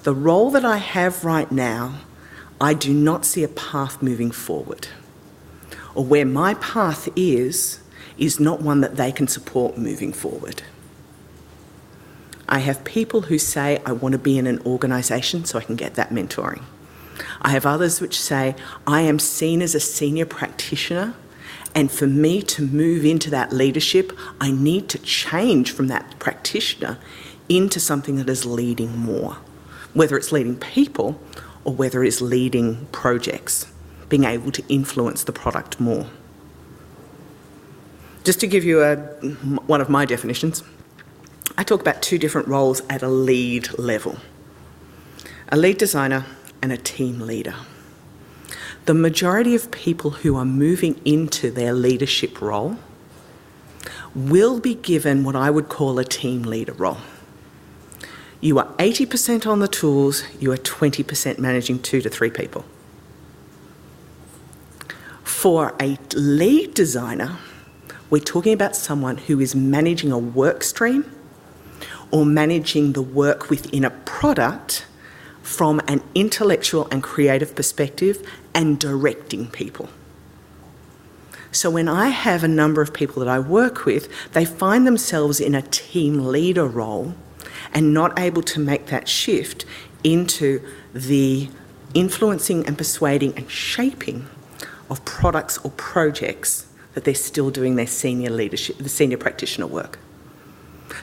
The 0.05 0.15
role 0.15 0.51
that 0.51 0.65
I 0.65 0.79
have 0.79 1.25
right 1.27 1.51
now, 1.53 2.01
I 2.59 2.73
do 2.73 2.95
not 2.95 3.27
see 3.27 3.45
a 3.45 3.49
path 3.49 4.03
moving 4.03 4.31
forward. 4.31 4.89
Or 5.95 6.05
where 6.05 6.27
my 6.27 6.55
path 6.55 7.09
is, 7.17 7.81
is 8.17 8.41
not 8.41 8.63
one 8.63 8.81
that 8.81 8.97
they 8.97 9.13
can 9.13 9.29
support 9.29 9.77
moving 9.77 10.13
forward. 10.13 10.63
I 12.49 12.61
have 12.61 12.85
people 12.85 13.23
who 13.23 13.39
say, 13.39 13.83
I 13.85 13.93
want 13.93 14.13
to 14.13 14.19
be 14.19 14.39
in 14.39 14.47
an 14.47 14.61
organisation 14.65 15.45
so 15.45 15.59
I 15.59 15.63
can 15.63 15.77
get 15.77 15.95
that 15.95 16.11
mentoring. 16.11 16.63
I 17.43 17.51
have 17.51 17.67
others 17.67 18.01
which 18.01 18.19
say, 18.19 18.55
I 18.87 19.03
am 19.03 19.19
seen 19.19 19.61
as 19.61 19.75
a 19.75 19.81
senior 19.81 20.27
practitioner, 20.27 21.15
and 21.75 21.91
for 21.91 22.07
me 22.07 22.43
to 22.43 22.63
move 22.63 23.05
into 23.05 23.31
that 23.31 23.53
leadership, 23.53 24.13
I 24.41 24.51
need 24.51 24.89
to 24.91 24.99
change 24.99 25.73
from 25.73 25.89
that 25.89 26.19
practitioner 26.19 26.99
into 27.49 27.81
something 27.81 28.17
that 28.17 28.29
is 28.29 28.47
leading 28.47 28.97
more, 28.97 29.37
whether 29.95 30.17
it's 30.17 30.33
leading 30.33 30.57
people 30.57 31.21
or 31.65 31.75
whether 31.75 32.03
it's 32.03 32.21
leading 32.21 32.87
projects, 32.87 33.67
being 34.09 34.25
able 34.25 34.51
to 34.53 34.65
influence 34.69 35.25
the 35.25 35.33
product 35.33 35.79
more. 35.79 36.07
Just 38.25 38.41
to 38.41 38.47
give 38.47 38.65
you 38.65 38.83
a, 38.83 38.97
one 38.97 39.81
of 39.81 39.89
my 39.89 40.05
definitions, 40.05 40.63
I 41.59 41.65
talk 41.65 41.81
about 41.81 42.01
two 42.01 42.19
different 42.19 42.47
roles 42.47 42.81
at 42.89 43.03
a 43.03 43.09
lead 43.09 43.79
level 43.79 44.17
a 45.51 45.57
lead 45.57 45.79
designer 45.79 46.27
and 46.63 46.73
a 46.73 46.77
team 46.77 47.21
leader. 47.21 47.55
The 48.85 48.95
majority 48.95 49.55
of 49.55 49.71
people 49.71 50.11
who 50.11 50.37
are 50.37 50.45
moving 50.45 51.01
into 51.07 51.51
their 51.51 51.73
leadership 51.73 52.41
role 52.41 52.77
will 54.15 54.61
be 54.61 54.75
given 54.75 55.25
what 55.25 55.35
I 55.35 55.51
would 55.51 55.69
call 55.69 55.99
a 55.99 56.05
team 56.05 56.43
leader 56.43 56.75
role. 56.75 56.99
You 58.41 58.59
are 58.59 58.67
80% 58.77 59.47
on 59.47 59.61
the 59.61 59.69
tools, 59.69 60.23
you 60.39 60.53
are 60.53 60.59
20% 60.59 61.39
managing 61.39 61.81
two 61.81 62.01
to 62.03 62.11
three 62.11 62.31
people. 62.31 62.65
For 65.25 65.75
a 65.81 65.99
lead 66.15 66.75
designer, 66.75 67.39
We're 68.11 68.21
talking 68.21 68.55
about 68.55 68.75
someone 68.75 69.19
who 69.19 69.39
is 69.39 69.55
managing 69.55 70.13
a 70.13 70.19
work 70.19 70.63
stream 70.63 71.05
or 72.11 72.25
managing 72.25 72.93
the 72.93 73.03
work 73.03 73.51
within 73.51 73.85
a 73.85 73.91
product 73.91 74.87
from 75.43 75.81
an 75.89 76.03
intellectual 76.15 76.87
and 76.91 77.03
creative 77.03 77.55
perspective 77.55 78.27
and 78.55 78.79
directing 78.79 79.47
people. 79.49 79.89
So, 81.51 81.71
when 81.71 81.89
I 81.89 82.09
have 82.09 82.45
a 82.45 82.49
number 82.49 82.83
of 82.83 82.93
people 82.93 83.25
that 83.25 83.29
I 83.29 83.39
work 83.39 83.87
with, 83.87 84.09
they 84.33 84.45
find 84.45 84.87
themselves 84.87 85.41
in 85.41 85.55
a 85.55 85.63
team 85.63 86.27
leader 86.27 86.67
role 86.67 87.15
and 87.73 87.95
not 87.95 88.19
able 88.19 88.43
to 88.43 88.61
make 88.61 88.87
that 88.87 89.09
shift 89.09 89.65
into 90.05 90.61
the 90.93 91.49
influencing 91.95 92.67
and 92.67 92.77
persuading 92.77 93.33
and 93.37 93.51
shaping 93.51 94.27
of 94.91 95.05
products 95.05 95.59
or 95.59 95.71
projects 95.73 96.67
that 96.95 97.05
they're 97.05 97.15
still 97.15 97.51
doing 97.51 97.77
their 97.77 97.87
senior 97.87 98.31
leadership, 98.31 98.77
the 98.79 98.89
senior 98.89 99.17
practitioner 99.17 99.67
work. 99.67 99.99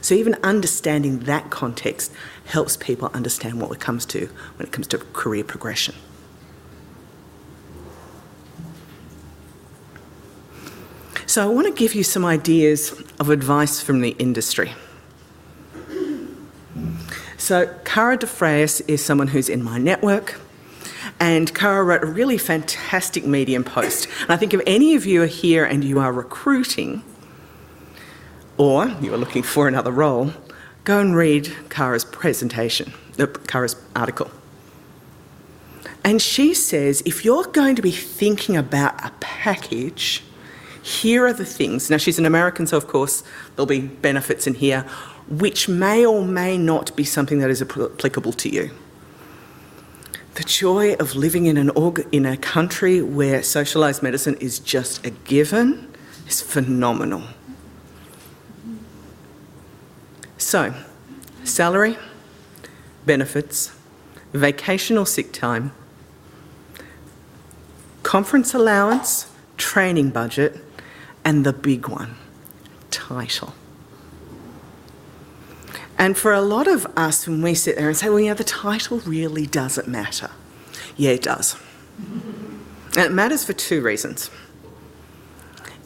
So 0.01 0.15
even 0.15 0.35
understanding 0.43 1.19
that 1.21 1.49
context 1.49 2.11
helps 2.45 2.77
people 2.77 3.09
understand 3.13 3.61
what 3.61 3.71
it 3.71 3.79
comes 3.79 4.05
to 4.07 4.27
when 4.57 4.67
it 4.67 4.71
comes 4.71 4.87
to 4.87 4.97
career 4.97 5.43
progression. 5.43 5.95
So 11.27 11.43
I 11.43 11.53
want 11.53 11.67
to 11.67 11.73
give 11.73 11.95
you 11.95 12.03
some 12.03 12.23
ideas 12.23 12.91
of 13.19 13.29
advice 13.29 13.81
from 13.81 14.01
the 14.01 14.11
industry. 14.11 14.73
So 17.37 17.67
Cara 17.83 18.17
de 18.17 18.25
Freitas 18.25 18.81
is 18.87 19.03
someone 19.03 19.27
who's 19.27 19.49
in 19.49 19.61
my 19.63 19.77
network. 19.77 20.39
And 21.19 21.53
Cara 21.53 21.83
wrote 21.83 22.03
a 22.03 22.07
really 22.07 22.37
fantastic 22.37 23.25
Medium 23.25 23.63
post. 23.63 24.07
And 24.21 24.31
I 24.31 24.37
think 24.37 24.53
if 24.53 24.61
any 24.65 24.95
of 24.95 25.05
you 25.05 25.23
are 25.23 25.27
here 25.27 25.63
and 25.63 25.83
you 25.83 25.99
are 25.99 26.11
recruiting, 26.11 27.03
or 28.57 28.87
you 29.01 29.13
are 29.13 29.17
looking 29.17 29.43
for 29.43 29.67
another 29.67 29.91
role, 29.91 30.31
go 30.83 30.99
and 30.99 31.15
read 31.15 31.51
Cara's 31.69 32.05
presentation, 32.05 32.93
uh, 33.19 33.27
Cara's 33.47 33.75
article. 33.95 34.31
And 36.03 36.21
she 36.21 36.53
says 36.53 37.01
if 37.05 37.25
you're 37.25 37.45
going 37.45 37.75
to 37.75 37.81
be 37.81 37.91
thinking 37.91 38.55
about 38.55 39.03
a 39.03 39.11
package, 39.19 40.23
here 40.81 41.25
are 41.25 41.33
the 41.33 41.45
things. 41.45 41.89
Now, 41.89 41.97
she's 41.97 42.19
an 42.19 42.27
American, 42.27 42.67
so 42.67 42.77
of 42.77 42.87
course 42.87 43.23
there'll 43.55 43.65
be 43.65 43.81
benefits 43.81 44.45
in 44.45 44.53
here, 44.53 44.81
which 45.27 45.67
may 45.67 46.05
or 46.05 46.23
may 46.23 46.59
not 46.59 46.95
be 46.95 47.03
something 47.03 47.39
that 47.39 47.49
is 47.49 47.59
applicable 47.59 48.33
to 48.33 48.49
you. 48.49 48.69
The 50.35 50.43
joy 50.43 50.93
of 50.95 51.15
living 51.15 51.47
in, 51.47 51.57
an 51.57 51.71
org- 51.71 52.05
in 52.11 52.25
a 52.27 52.37
country 52.37 53.01
where 53.01 53.39
socialised 53.39 54.03
medicine 54.03 54.35
is 54.35 54.59
just 54.59 55.03
a 55.03 55.09
given 55.09 55.91
is 56.27 56.41
phenomenal. 56.41 57.23
So, 60.45 60.75
salary, 61.43 61.97
benefits, 63.03 63.75
vacation 64.31 64.95
or 64.95 65.07
sick 65.07 65.33
time, 65.33 65.71
conference 68.03 68.53
allowance, 68.53 69.25
training 69.57 70.11
budget, 70.11 70.63
and 71.25 71.47
the 71.47 71.51
big 71.51 71.87
one, 71.87 72.13
title. 72.91 73.55
And 75.97 76.15
for 76.15 76.31
a 76.31 76.41
lot 76.41 76.67
of 76.67 76.85
us, 76.95 77.27
when 77.27 77.41
we 77.41 77.55
sit 77.55 77.75
there 77.75 77.87
and 77.87 77.97
say, 77.97 78.09
well, 78.09 78.19
yeah, 78.19 78.35
the 78.35 78.43
title 78.43 78.99
really 78.99 79.47
doesn't 79.47 79.87
matter. 79.87 80.29
Yeah, 80.95 81.09
it 81.09 81.23
does. 81.23 81.55
And 81.97 82.97
it 82.97 83.11
matters 83.11 83.43
for 83.43 83.53
two 83.53 83.81
reasons. 83.81 84.29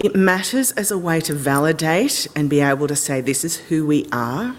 It 0.02 0.16
matters 0.16 0.72
as 0.72 0.92
a 0.92 0.98
way 0.98 1.20
to 1.22 1.34
validate 1.34 2.28
and 2.34 2.50
be 2.50 2.62
able 2.62 2.88
to 2.88 2.96
say, 2.96 3.20
this 3.20 3.44
is 3.44 3.58
who 3.58 3.86
we 3.86 4.08
are. 4.14 4.56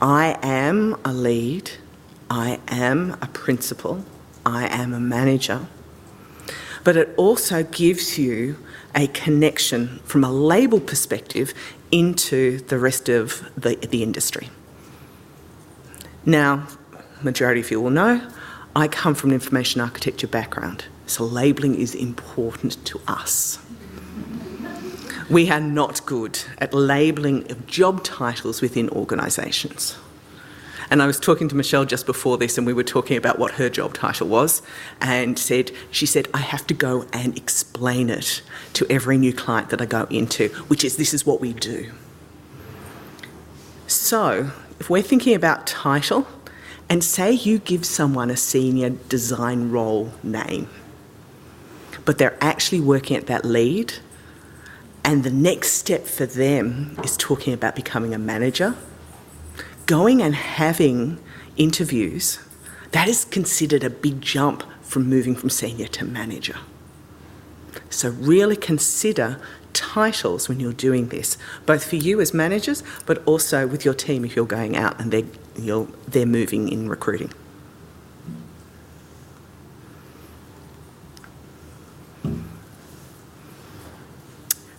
I 0.00 0.38
am 0.40 0.96
a 1.04 1.12
lead. 1.12 1.72
I 2.30 2.60
am 2.68 3.16
a 3.20 3.26
principal. 3.26 4.04
I 4.44 4.68
am 4.68 4.92
a 4.92 5.00
manager. 5.00 5.66
But 6.84 6.96
it 6.96 7.12
also 7.16 7.64
gives 7.64 8.16
you 8.18 8.56
a 8.94 9.08
connection 9.08 9.98
from 10.04 10.22
a 10.22 10.30
label 10.30 10.78
perspective 10.78 11.52
into 11.90 12.60
the 12.60 12.78
rest 12.78 13.08
of 13.08 13.50
the, 13.56 13.74
the 13.74 14.04
industry. 14.04 14.48
Now, 16.24 16.68
majority 17.20 17.62
of 17.62 17.70
you 17.72 17.80
will 17.80 17.90
know, 17.90 18.30
I 18.76 18.86
come 18.86 19.16
from 19.16 19.30
an 19.30 19.34
information 19.34 19.80
architecture 19.80 20.28
background. 20.28 20.84
So 21.06 21.24
labelling 21.24 21.76
is 21.76 21.94
important 21.94 22.84
to 22.86 23.00
us. 23.06 23.58
We 25.30 25.50
are 25.50 25.60
not 25.60 26.04
good 26.06 26.38
at 26.58 26.72
labelling 26.72 27.50
of 27.50 27.66
job 27.66 28.04
titles 28.04 28.60
within 28.60 28.88
organisations. 28.90 29.96
And 30.88 31.02
I 31.02 31.06
was 31.06 31.18
talking 31.18 31.48
to 31.48 31.56
Michelle 31.56 31.84
just 31.84 32.06
before 32.06 32.38
this, 32.38 32.56
and 32.56 32.66
we 32.66 32.72
were 32.72 32.84
talking 32.84 33.16
about 33.16 33.38
what 33.38 33.52
her 33.52 33.68
job 33.68 33.94
title 33.94 34.28
was, 34.28 34.62
and 35.00 35.36
said 35.36 35.72
she 35.90 36.06
said 36.06 36.28
I 36.32 36.38
have 36.38 36.66
to 36.68 36.74
go 36.74 37.06
and 37.12 37.36
explain 37.36 38.08
it 38.08 38.42
to 38.74 38.86
every 38.88 39.18
new 39.18 39.32
client 39.32 39.70
that 39.70 39.80
I 39.80 39.86
go 39.86 40.04
into, 40.10 40.48
which 40.68 40.84
is 40.84 40.96
this 40.96 41.12
is 41.12 41.26
what 41.26 41.40
we 41.40 41.52
do. 41.52 41.92
So, 43.88 44.52
if 44.78 44.88
we're 44.88 45.02
thinking 45.02 45.34
about 45.34 45.66
title, 45.66 46.26
and 46.88 47.02
say 47.02 47.32
you 47.32 47.58
give 47.58 47.84
someone 47.84 48.30
a 48.30 48.36
senior 48.36 48.90
design 48.90 49.70
role 49.70 50.12
name, 50.22 50.68
but 52.06 52.16
they're 52.16 52.38
actually 52.40 52.80
working 52.80 53.16
at 53.16 53.26
that 53.26 53.44
lead. 53.44 53.94
And 55.04 55.22
the 55.22 55.30
next 55.30 55.72
step 55.72 56.06
for 56.06 56.24
them 56.24 56.98
is 57.04 57.16
talking 57.16 57.52
about 57.52 57.76
becoming 57.76 58.14
a 58.14 58.18
manager. 58.18 58.74
Going 59.84 60.22
and 60.22 60.34
having 60.34 61.18
interviews, 61.56 62.40
that 62.92 63.08
is 63.08 63.24
considered 63.26 63.84
a 63.84 63.90
big 63.90 64.22
jump 64.22 64.62
from 64.80 65.08
moving 65.08 65.36
from 65.36 65.50
senior 65.50 65.88
to 65.88 66.04
manager. 66.04 66.56
So, 67.90 68.10
really 68.10 68.56
consider 68.56 69.40
titles 69.72 70.48
when 70.48 70.58
you're 70.58 70.72
doing 70.72 71.08
this, 71.08 71.36
both 71.66 71.84
for 71.88 71.96
you 71.96 72.20
as 72.20 72.32
managers, 72.32 72.82
but 73.04 73.22
also 73.26 73.66
with 73.66 73.84
your 73.84 73.94
team 73.94 74.24
if 74.24 74.34
you're 74.34 74.46
going 74.46 74.76
out 74.76 74.98
and 75.00 75.12
they're, 75.12 75.86
they're 76.08 76.26
moving 76.26 76.68
in 76.68 76.88
recruiting. 76.88 77.32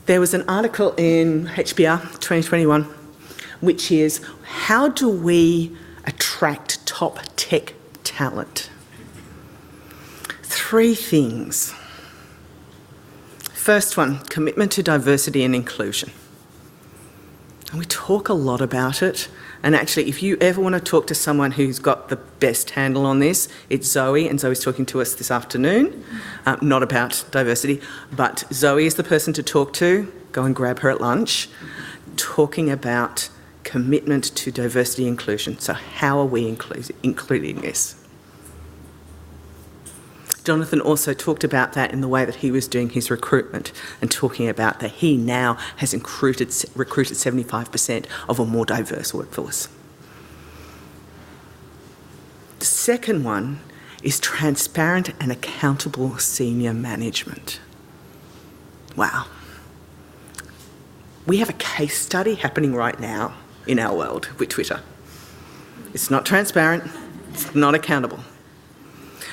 There 0.07 0.21
was 0.21 0.33
an 0.33 0.47
article 0.47 0.93
in 0.95 1.47
HBR 1.47 2.01
2021 2.01 2.83
which 3.59 3.91
is 3.91 4.21
how 4.43 4.87
do 4.87 5.09
we 5.09 5.75
attract 6.05 6.85
top 6.87 7.19
tech 7.35 7.73
talent? 8.05 8.69
Three 10.43 10.95
things. 10.95 11.73
First 13.51 13.97
one 13.97 14.19
commitment 14.19 14.71
to 14.73 14.83
diversity 14.83 15.43
and 15.43 15.53
inclusion. 15.53 16.11
And 17.71 17.79
we 17.79 17.85
talk 17.85 18.29
a 18.29 18.33
lot 18.33 18.61
about 18.61 19.03
it. 19.03 19.27
And 19.63 19.75
actually, 19.75 20.07
if 20.07 20.21
you 20.21 20.37
ever 20.39 20.61
want 20.61 20.75
to 20.75 20.81
talk 20.81 21.07
to 21.07 21.15
someone 21.15 21.51
who's 21.51 21.79
got 21.79 22.09
the 22.09 22.15
best 22.15 22.71
handle 22.71 23.05
on 23.05 23.19
this, 23.19 23.49
it's 23.69 23.87
Zoe, 23.87 24.27
and 24.27 24.39
Zoe's 24.39 24.63
talking 24.63 24.85
to 24.87 25.01
us 25.01 25.15
this 25.15 25.31
afternoon, 25.31 26.03
uh, 26.45 26.57
not 26.61 26.83
about 26.83 27.25
diversity, 27.31 27.81
but 28.11 28.43
Zoe 28.53 28.85
is 28.85 28.95
the 28.95 29.03
person 29.03 29.33
to 29.33 29.43
talk 29.43 29.73
to. 29.73 30.11
Go 30.31 30.43
and 30.43 30.55
grab 30.55 30.79
her 30.79 30.89
at 30.89 31.01
lunch, 31.01 31.49
talking 32.15 32.69
about 32.69 33.29
commitment 33.63 34.23
to 34.35 34.51
diversity 34.51 35.07
inclusion. 35.07 35.59
So, 35.59 35.73
how 35.73 36.19
are 36.19 36.25
we 36.25 36.49
inclu- 36.49 36.91
including 37.03 37.61
this? 37.61 37.95
Jonathan 40.47 40.79
also 40.79 41.13
talked 41.13 41.43
about 41.43 41.73
that 41.73 41.91
in 41.91 41.99
the 41.99 42.07
way 42.07 42.23
that 42.23 42.35
he 42.35 42.51
was 42.51 42.69
doing 42.69 42.91
his 42.91 43.11
recruitment 43.11 43.73
and 44.01 44.09
talking 44.09 44.47
about 44.47 44.79
that 44.79 44.91
he 44.91 45.17
now 45.17 45.55
has 45.75 45.93
recruited, 45.93 46.55
recruited 46.73 47.17
75% 47.17 48.05
of 48.29 48.39
a 48.39 48.45
more 48.45 48.65
diverse 48.65 49.13
workforce. 49.13 49.67
The 52.59 52.65
second 52.65 53.25
one 53.25 53.59
is 54.01 54.21
transparent 54.21 55.09
and 55.19 55.33
accountable 55.33 56.17
senior 56.17 56.73
management. 56.73 57.59
Wow. 58.95 59.25
We 61.25 61.39
have 61.39 61.49
a 61.49 61.59
case 61.59 61.99
study 61.99 62.35
happening 62.35 62.73
right 62.73 62.97
now 62.97 63.33
in 63.67 63.79
our 63.79 63.93
world 63.93 64.29
with 64.39 64.47
Twitter. 64.47 64.79
It's 65.93 66.09
not 66.09 66.25
transparent, 66.25 66.89
it's 67.33 67.53
not 67.53 67.75
accountable. 67.75 68.21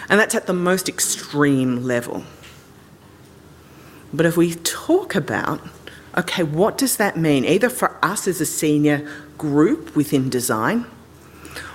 And 0.09 0.21
that's 0.21 0.35
at 0.35 0.47
the 0.47 0.53
most 0.53 0.89
extreme 0.89 1.83
level. 1.83 2.25
But 4.13 4.27
if 4.27 4.37
we 4.37 4.55
talk 4.55 5.15
about, 5.15 5.61
okay, 6.17 6.43
what 6.43 6.79
does 6.79 6.97
that 6.99 7.17
mean, 7.17 7.45
either 7.45 7.69
for 7.69 7.97
us 8.03 8.29
as 8.29 8.41
a 8.41 8.47
senior 8.47 9.09
group 9.39 9.97
within 9.97 10.29
design 10.29 10.87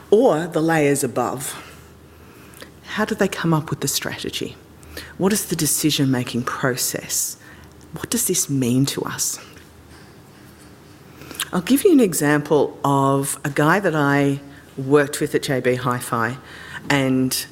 or 0.09 0.47
the 0.47 0.61
layers 0.61 1.03
above? 1.03 1.65
How 2.83 3.05
do 3.05 3.15
they 3.15 3.27
come 3.27 3.53
up 3.53 3.69
with 3.69 3.81
the 3.81 3.87
strategy? 3.87 4.55
What 5.17 5.33
is 5.33 5.45
the 5.45 5.55
decision 5.55 6.09
making 6.09 6.43
process? 6.43 7.37
what 7.93 8.09
does 8.09 8.27
this 8.27 8.49
mean 8.49 8.85
to 8.85 9.01
us? 9.03 9.39
I'll 11.51 11.61
give 11.61 11.83
you 11.83 11.91
an 11.91 11.99
example 11.99 12.77
of 12.83 13.39
a 13.43 13.49
guy 13.49 13.79
that 13.79 13.95
I 13.95 14.39
worked 14.77 15.19
with 15.19 15.33
at 15.33 15.41
JB 15.41 15.77
Hi-Fi 15.77 16.37
and 16.89 17.45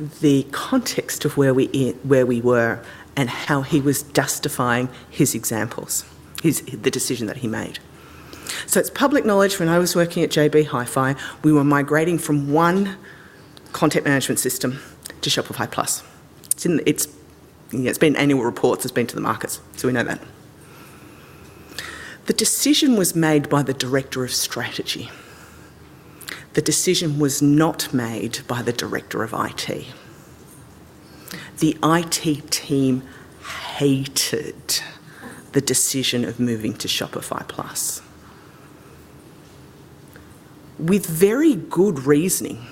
the 0.00 0.44
context 0.50 1.24
of 1.24 1.36
where 1.36 1.52
we, 1.52 1.66
where 2.02 2.24
we 2.24 2.40
were 2.40 2.82
and 3.16 3.28
how 3.28 3.62
he 3.62 3.80
was 3.80 4.02
justifying 4.02 4.88
his 5.10 5.34
examples, 5.34 6.04
his, 6.42 6.62
the 6.62 6.90
decision 6.90 7.26
that 7.26 7.38
he 7.38 7.48
made. 7.48 7.78
So 8.66 8.80
it's 8.80 8.90
public 8.90 9.24
knowledge 9.24 9.58
when 9.58 9.68
I 9.68 9.78
was 9.78 9.94
working 9.94 10.22
at 10.22 10.30
JB 10.30 10.66
Hi-Fi, 10.66 11.14
we 11.42 11.52
were 11.52 11.64
migrating 11.64 12.18
from 12.18 12.52
one 12.52 12.96
content 13.72 14.04
management 14.04 14.38
system 14.38 14.80
to 15.20 15.30
Shopify 15.30 15.70
Plus. 15.70 16.02
It's, 16.52 16.66
in, 16.66 16.80
it's, 16.86 17.06
yeah, 17.70 17.90
it's 17.90 17.98
been 17.98 18.16
annual 18.16 18.42
reports, 18.42 18.84
it's 18.84 18.92
been 18.92 19.06
to 19.06 19.14
the 19.14 19.20
markets, 19.20 19.60
so 19.76 19.86
we 19.86 19.92
know 19.92 20.04
that. 20.04 20.20
The 22.26 22.32
decision 22.32 22.96
was 22.96 23.14
made 23.14 23.48
by 23.48 23.62
the 23.62 23.74
Director 23.74 24.24
of 24.24 24.32
Strategy. 24.32 25.10
The 26.54 26.62
decision 26.62 27.18
was 27.18 27.40
not 27.40 27.92
made 27.94 28.40
by 28.48 28.62
the 28.62 28.72
Director 28.72 29.22
of 29.22 29.32
IT. 29.32 29.86
The 31.58 31.76
IT 31.82 32.50
team 32.50 33.02
hated 33.76 34.80
the 35.52 35.60
decision 35.60 36.24
of 36.24 36.40
moving 36.40 36.74
to 36.74 36.88
Shopify 36.88 37.46
Plus. 37.46 38.02
With 40.78 41.06
very 41.06 41.54
good 41.54 42.06
reasoning, 42.06 42.66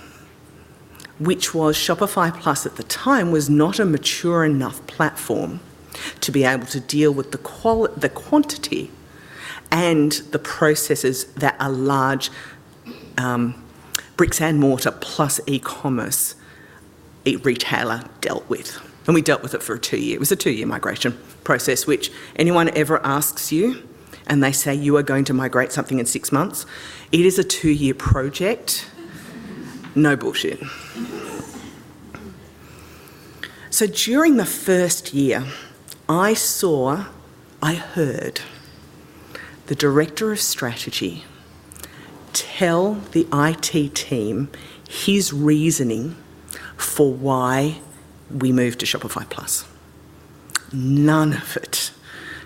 which 1.18 1.54
was 1.54 1.76
Shopify 1.76 2.36
Plus 2.36 2.64
at 2.66 2.76
the 2.76 2.82
time 2.84 3.30
was 3.30 3.50
not 3.50 3.78
a 3.78 3.84
mature 3.84 4.44
enough 4.44 4.84
platform 4.86 5.60
to 6.20 6.32
be 6.32 6.44
able 6.44 6.66
to 6.66 6.80
deal 6.80 7.12
with 7.12 7.32
the, 7.32 7.38
quali- 7.38 7.92
the 7.96 8.08
quantity 8.08 8.90
and 9.70 10.12
the 10.12 10.38
processes 10.38 11.24
that 11.34 11.56
a 11.60 11.70
large 11.70 12.30
um, 13.18 13.62
bricks 14.18 14.40
and 14.42 14.58
mortar 14.58 14.90
plus 14.90 15.40
e-commerce 15.46 16.34
retailer 17.24 18.02
dealt 18.20 18.46
with. 18.50 18.78
And 19.06 19.14
we 19.14 19.22
dealt 19.22 19.42
with 19.42 19.54
it 19.54 19.62
for 19.62 19.74
a 19.74 19.78
two 19.78 19.98
year. 19.98 20.16
It 20.16 20.20
was 20.20 20.32
a 20.32 20.36
two 20.36 20.50
year 20.50 20.66
migration 20.66 21.18
process, 21.44 21.86
which 21.86 22.10
anyone 22.36 22.68
ever 22.76 23.00
asks 23.06 23.50
you 23.50 23.82
and 24.26 24.42
they 24.42 24.52
say 24.52 24.74
you 24.74 24.96
are 24.96 25.02
going 25.02 25.24
to 25.24 25.32
migrate 25.32 25.72
something 25.72 25.98
in 25.98 26.04
six 26.04 26.30
months, 26.30 26.66
it 27.12 27.20
is 27.20 27.38
a 27.38 27.44
two 27.44 27.70
year 27.70 27.94
project. 27.94 28.90
No 29.94 30.16
bullshit. 30.16 30.60
So 33.70 33.86
during 33.86 34.36
the 34.36 34.46
first 34.46 35.14
year, 35.14 35.44
I 36.08 36.34
saw, 36.34 37.06
I 37.62 37.74
heard 37.74 38.40
the 39.66 39.74
Director 39.74 40.32
of 40.32 40.40
Strategy 40.40 41.24
tell 42.32 42.94
the 43.12 43.26
IT 43.32 43.94
team 43.94 44.50
his 44.88 45.32
reasoning 45.32 46.16
for 46.76 47.12
why 47.12 47.80
we 48.30 48.52
moved 48.52 48.80
to 48.80 48.86
Shopify 48.86 49.28
Plus. 49.28 49.64
None 50.72 51.34
of 51.34 51.56
it 51.56 51.92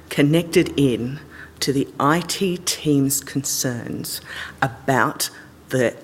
connected 0.08 0.72
in 0.78 1.20
to 1.60 1.72
the 1.72 1.88
IT 2.00 2.66
team's 2.66 3.20
concerns 3.20 4.20
about 4.60 5.30
the 5.70 5.96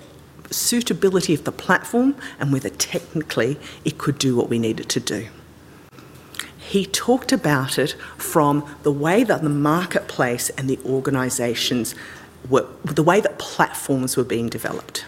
suitability 0.50 1.34
of 1.34 1.44
the 1.44 1.52
platform 1.52 2.16
and 2.38 2.52
whether 2.52 2.70
technically 2.70 3.58
it 3.84 3.98
could 3.98 4.18
do 4.18 4.36
what 4.36 4.48
we 4.48 4.58
needed 4.58 4.88
to 4.88 5.00
do. 5.00 5.28
He 6.56 6.84
talked 6.84 7.32
about 7.32 7.78
it 7.78 7.92
from 8.16 8.64
the 8.82 8.92
way 8.92 9.24
that 9.24 9.42
the 9.42 9.48
marketplace 9.48 10.50
and 10.50 10.68
the 10.68 10.78
organisations 10.84 11.94
were, 12.48 12.66
the 12.84 13.02
way 13.02 13.20
that 13.20 13.38
platforms 13.38 14.16
were 14.16 14.24
being 14.24 14.48
developed. 14.48 15.04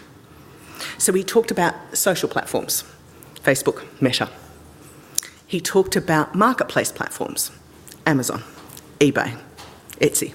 So 0.97 1.13
he 1.13 1.23
talked 1.23 1.51
about 1.51 1.75
social 1.93 2.29
platforms, 2.29 2.83
Facebook, 3.35 3.85
Meta. 4.01 4.29
He 5.45 5.59
talked 5.59 5.95
about 5.95 6.35
marketplace 6.35 6.91
platforms, 6.91 7.51
Amazon, 8.05 8.43
eBay, 8.99 9.37
Etsy. 9.99 10.33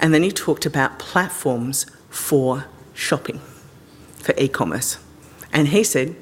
And 0.00 0.12
then 0.12 0.22
he 0.22 0.30
talked 0.30 0.66
about 0.66 0.98
platforms 0.98 1.86
for 2.10 2.66
shopping 2.94 3.40
for 4.24 4.34
e 4.38 4.48
commerce. 4.48 4.98
And 5.52 5.68
he 5.68 5.84
said, 5.84 6.16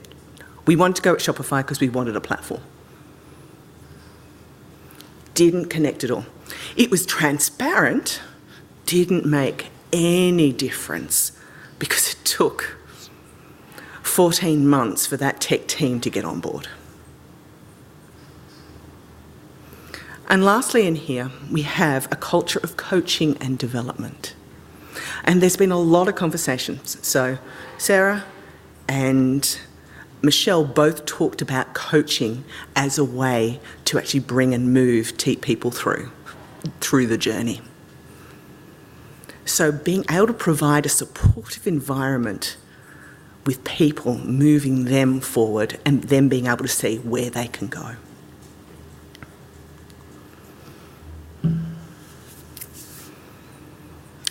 We 0.67 0.77
wanted 0.77 0.97
to 0.97 1.03
go 1.03 1.15
at 1.15 1.21
Shopify 1.21 1.61
because 1.63 1.81
we 1.81 1.89
wanted 1.89 2.17
a 2.17 2.21
platform. 2.21 2.61
Didn't 5.35 5.67
connect 5.67 6.05
at 6.05 6.11
all. 6.11 6.27
It 6.77 6.91
was 6.91 7.07
transparent, 7.07 8.21
didn't 8.93 9.25
make 9.25 9.71
any 9.91 10.53
difference 10.53 11.33
because 11.79 12.13
it 12.13 12.23
took 12.25 12.77
14 14.03 14.69
months 14.69 15.07
for 15.07 15.17
that 15.17 15.41
tech 15.41 15.67
team 15.67 15.99
to 16.01 16.11
get 16.11 16.27
on 16.27 16.41
board. 16.41 16.69
And 20.29 20.45
lastly, 20.45 20.87
in 20.87 20.97
here, 20.97 21.31
we 21.51 21.63
have 21.63 22.07
a 22.13 22.17
culture 22.17 22.61
of 22.63 22.77
coaching 22.77 23.39
and 23.39 23.59
development. 23.59 24.35
And 25.25 25.41
there's 25.41 25.57
been 25.57 25.73
a 25.73 25.79
lot 25.79 26.07
of 26.09 26.15
conversations. 26.15 26.99
So, 27.07 27.39
Sarah 27.79 28.25
and 28.89 29.59
Michelle 30.21 30.65
both 30.67 31.07
talked 31.07 31.41
about 31.41 31.73
coaching 31.73 32.45
as 32.77 32.99
a 32.99 33.05
way 33.05 33.59
to 33.87 33.99
actually 33.99 34.21
bring 34.21 34.53
and 34.53 34.73
move 34.73 35.17
people 35.17 35.71
through 35.71 36.11
through 36.81 37.07
the 37.07 37.19
journey. 37.19 37.61
So 39.45 39.73
being 39.73 40.05
able 40.11 40.29
to 40.29 40.33
provide 40.33 40.87
a 40.87 40.89
supportive 40.89 41.67
environment 41.67 42.57
with 43.45 43.65
people 43.65 44.19
moving 44.19 44.85
them 44.85 45.21
forward 45.21 45.79
and 45.85 46.05
them 46.05 46.29
being 46.29 46.47
able 46.47 46.59
to 46.59 46.69
see 46.69 46.99
where 46.99 47.29
they 47.29 47.49
can 47.49 47.69
go. 47.69 47.97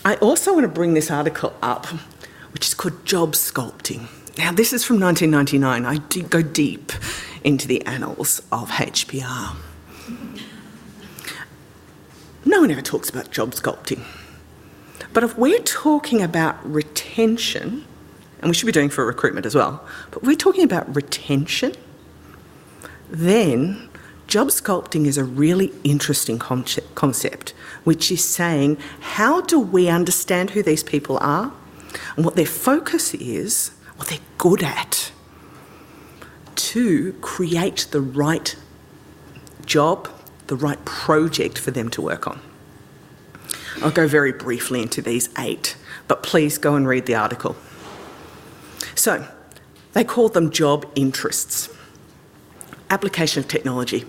I 0.04 0.16
also 0.16 0.54
want 0.54 0.64
to 0.64 0.68
bring 0.68 0.96
this 0.96 1.12
article 1.12 1.54
up, 1.62 1.86
which 2.54 2.66
is 2.66 2.74
called 2.74 3.06
Job 3.06 3.34
Sculpting. 3.34 4.08
Now, 4.38 4.52
this 4.52 4.74
is 4.74 4.84
from 4.84 5.00
1999. 5.00 5.86
I 5.86 5.98
did 6.08 6.30
go 6.30 6.42
deep 6.42 6.92
into 7.44 7.68
the 7.68 7.86
annals 7.86 8.42
of 8.52 8.70
HBR. 8.72 9.56
No 12.46 12.62
one 12.62 12.72
ever 12.72 12.82
talks 12.82 13.10
about 13.10 13.30
job 13.32 13.52
sculpting. 13.52 14.04
But 15.14 15.24
if 15.24 15.38
we're 15.38 15.60
talking 15.60 16.22
about 16.22 16.58
retention, 16.70 17.86
and 18.40 18.50
we 18.50 18.54
should 18.54 18.66
be 18.66 18.72
doing 18.72 18.90
for 18.90 19.06
recruitment 19.06 19.46
as 19.46 19.56
well, 19.56 19.86
but 20.12 20.24
we're 20.24 20.36
talking 20.36 20.64
about 20.64 20.94
retention, 20.96 21.74
then 23.10 23.90
job 24.28 24.48
sculpting 24.48 25.06
is 25.06 25.18
a 25.18 25.24
really 25.24 25.74
interesting 25.84 26.40
concept, 26.40 27.50
which 27.84 28.12
is 28.12 28.24
saying 28.24 28.78
how 29.02 29.42
do 29.42 29.60
we 29.60 29.90
understand 29.90 30.52
who 30.52 30.64
these 30.64 30.84
people 30.84 31.18
are 31.18 31.52
and 32.16 32.24
what 32.24 32.38
their 32.38 32.46
focus 32.46 33.14
is, 33.16 33.72
what 33.98 34.08
they're 34.08 34.20
good 34.38 34.64
at, 34.64 35.12
to 36.56 37.12
create 37.22 37.88
the 37.92 38.00
right 38.00 38.56
job, 39.66 40.10
the 40.48 40.56
right 40.56 40.84
project 40.86 41.58
for 41.58 41.72
them 41.72 41.90
to 41.90 42.02
work 42.02 42.28
on. 42.28 42.40
I'll 43.82 43.92
go 43.92 44.08
very 44.08 44.32
briefly 44.32 44.82
into 44.82 45.02
these 45.02 45.30
eight, 45.38 45.76
but 46.08 46.24
please 46.24 46.58
go 46.58 46.76
and 46.76 46.88
read 46.88 47.06
the 47.06 47.16
article. 47.16 47.56
So, 48.96 49.28
they 49.94 50.04
call 50.04 50.30
them 50.30 50.52
job 50.52 50.86
interests. 50.96 51.70
Application 52.90 53.44
of 53.44 53.48
technology. 53.48 54.06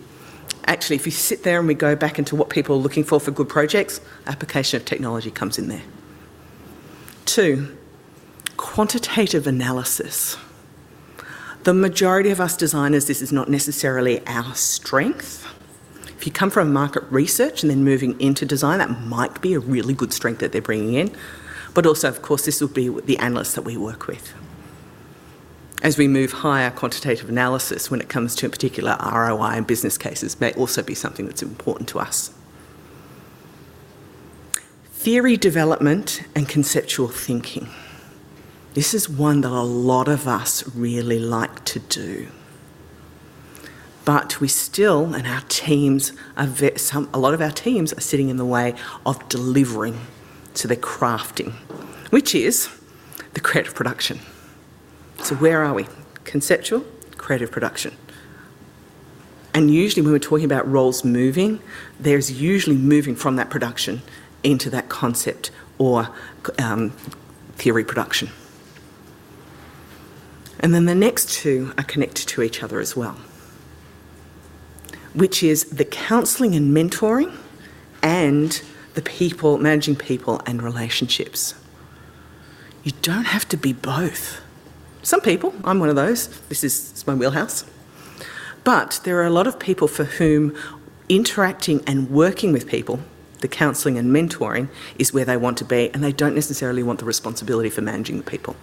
Actually, 0.64 0.96
if 0.96 1.06
you 1.06 1.12
sit 1.12 1.42
there 1.42 1.58
and 1.58 1.66
we 1.66 1.74
go 1.74 1.96
back 1.96 2.18
into 2.18 2.36
what 2.36 2.48
people 2.48 2.76
are 2.76 2.78
looking 2.78 3.04
for 3.04 3.18
for 3.18 3.30
good 3.30 3.48
projects, 3.48 4.00
application 4.26 4.76
of 4.76 4.84
technology 4.84 5.30
comes 5.30 5.58
in 5.58 5.68
there. 5.68 5.82
Two, 7.24 7.76
quantitative 8.56 9.46
analysis. 9.46 10.36
The 11.64 11.74
majority 11.74 12.30
of 12.30 12.40
us 12.40 12.56
designers, 12.56 13.06
this 13.06 13.22
is 13.22 13.32
not 13.32 13.48
necessarily 13.48 14.24
our 14.26 14.54
strength. 14.54 15.41
If 16.22 16.26
you 16.26 16.32
come 16.32 16.50
from 16.50 16.72
market 16.72 17.02
research 17.10 17.64
and 17.64 17.70
then 17.70 17.82
moving 17.82 18.18
into 18.20 18.46
design, 18.46 18.78
that 18.78 19.00
might 19.00 19.42
be 19.42 19.54
a 19.54 19.58
really 19.58 19.92
good 19.92 20.12
strength 20.12 20.38
that 20.38 20.52
they're 20.52 20.62
bringing 20.62 20.94
in. 20.94 21.12
But 21.74 21.84
also, 21.84 22.08
of 22.08 22.22
course, 22.22 22.44
this 22.44 22.60
will 22.60 22.68
be 22.68 22.88
the 22.88 23.18
analysts 23.18 23.54
that 23.54 23.62
we 23.62 23.76
work 23.76 24.06
with 24.06 24.32
as 25.82 25.98
we 25.98 26.06
move 26.06 26.30
higher, 26.30 26.70
quantitative 26.70 27.28
analysis 27.28 27.90
when 27.90 28.00
it 28.00 28.08
comes 28.08 28.36
to 28.36 28.46
a 28.46 28.48
particular 28.48 28.96
ROI 29.00 29.54
and 29.56 29.66
business 29.66 29.98
cases 29.98 30.40
may 30.40 30.52
also 30.52 30.80
be 30.80 30.94
something 30.94 31.26
that's 31.26 31.42
important 31.42 31.88
to 31.88 31.98
us. 31.98 32.32
Theory 34.92 35.36
development 35.36 36.22
and 36.36 36.48
conceptual 36.48 37.08
thinking. 37.08 37.68
This 38.74 38.94
is 38.94 39.08
one 39.08 39.40
that 39.40 39.50
a 39.50 39.62
lot 39.62 40.06
of 40.06 40.28
us 40.28 40.62
really 40.72 41.18
like 41.18 41.64
to 41.64 41.80
do. 41.80 42.28
But 44.04 44.40
we 44.40 44.48
still, 44.48 45.14
and 45.14 45.26
our 45.26 45.42
teams, 45.48 46.12
are 46.36 46.48
some, 46.76 47.08
a 47.14 47.18
lot 47.18 47.34
of 47.34 47.40
our 47.40 47.50
teams 47.50 47.92
are 47.92 48.00
sitting 48.00 48.28
in 48.28 48.36
the 48.36 48.44
way 48.44 48.74
of 49.06 49.28
delivering. 49.28 50.00
So 50.54 50.68
they're 50.68 50.76
crafting, 50.76 51.52
which 52.10 52.34
is 52.34 52.68
the 53.34 53.40
creative 53.40 53.74
production. 53.74 54.20
So 55.22 55.34
where 55.36 55.62
are 55.62 55.72
we? 55.72 55.86
Conceptual, 56.24 56.84
creative 57.16 57.50
production. 57.50 57.96
And 59.54 59.70
usually, 59.70 60.02
when 60.02 60.12
we're 60.12 60.18
talking 60.18 60.46
about 60.46 60.70
roles 60.70 61.04
moving, 61.04 61.60
there's 62.00 62.40
usually 62.40 62.76
moving 62.76 63.14
from 63.14 63.36
that 63.36 63.50
production 63.50 64.02
into 64.42 64.70
that 64.70 64.88
concept 64.88 65.50
or 65.78 66.08
um, 66.58 66.90
theory 67.56 67.84
production. 67.84 68.30
And 70.60 70.74
then 70.74 70.86
the 70.86 70.94
next 70.94 71.30
two 71.30 71.72
are 71.76 71.84
connected 71.84 72.28
to 72.28 72.42
each 72.42 72.62
other 72.62 72.80
as 72.80 72.96
well, 72.96 73.16
which 75.14 75.42
is 75.42 75.64
the 75.64 75.84
counselling 75.84 76.54
and 76.54 76.74
mentoring 76.74 77.36
and 78.02 78.62
the 78.94 79.02
people, 79.02 79.58
managing 79.58 79.96
people 79.96 80.40
and 80.46 80.62
relationships. 80.62 81.54
You 82.82 82.92
don't 83.02 83.24
have 83.24 83.48
to 83.50 83.56
be 83.56 83.72
both. 83.72 84.40
Some 85.02 85.20
people, 85.20 85.54
I'm 85.64 85.78
one 85.78 85.88
of 85.88 85.96
those, 85.96 86.28
this 86.48 86.64
is 86.64 87.06
my 87.06 87.14
wheelhouse. 87.14 87.64
But 88.64 89.00
there 89.04 89.18
are 89.18 89.24
a 89.24 89.30
lot 89.30 89.46
of 89.46 89.58
people 89.58 89.88
for 89.88 90.04
whom 90.04 90.56
interacting 91.08 91.82
and 91.86 92.10
working 92.10 92.52
with 92.52 92.68
people, 92.68 93.00
the 93.40 93.48
counselling 93.48 93.98
and 93.98 94.14
mentoring, 94.14 94.68
is 94.98 95.12
where 95.12 95.24
they 95.24 95.36
want 95.36 95.58
to 95.58 95.64
be, 95.64 95.90
and 95.92 96.02
they 96.02 96.12
don't 96.12 96.34
necessarily 96.34 96.82
want 96.82 97.00
the 97.00 97.04
responsibility 97.04 97.70
for 97.70 97.80
managing 97.80 98.18
the 98.18 98.22
people. 98.22 98.56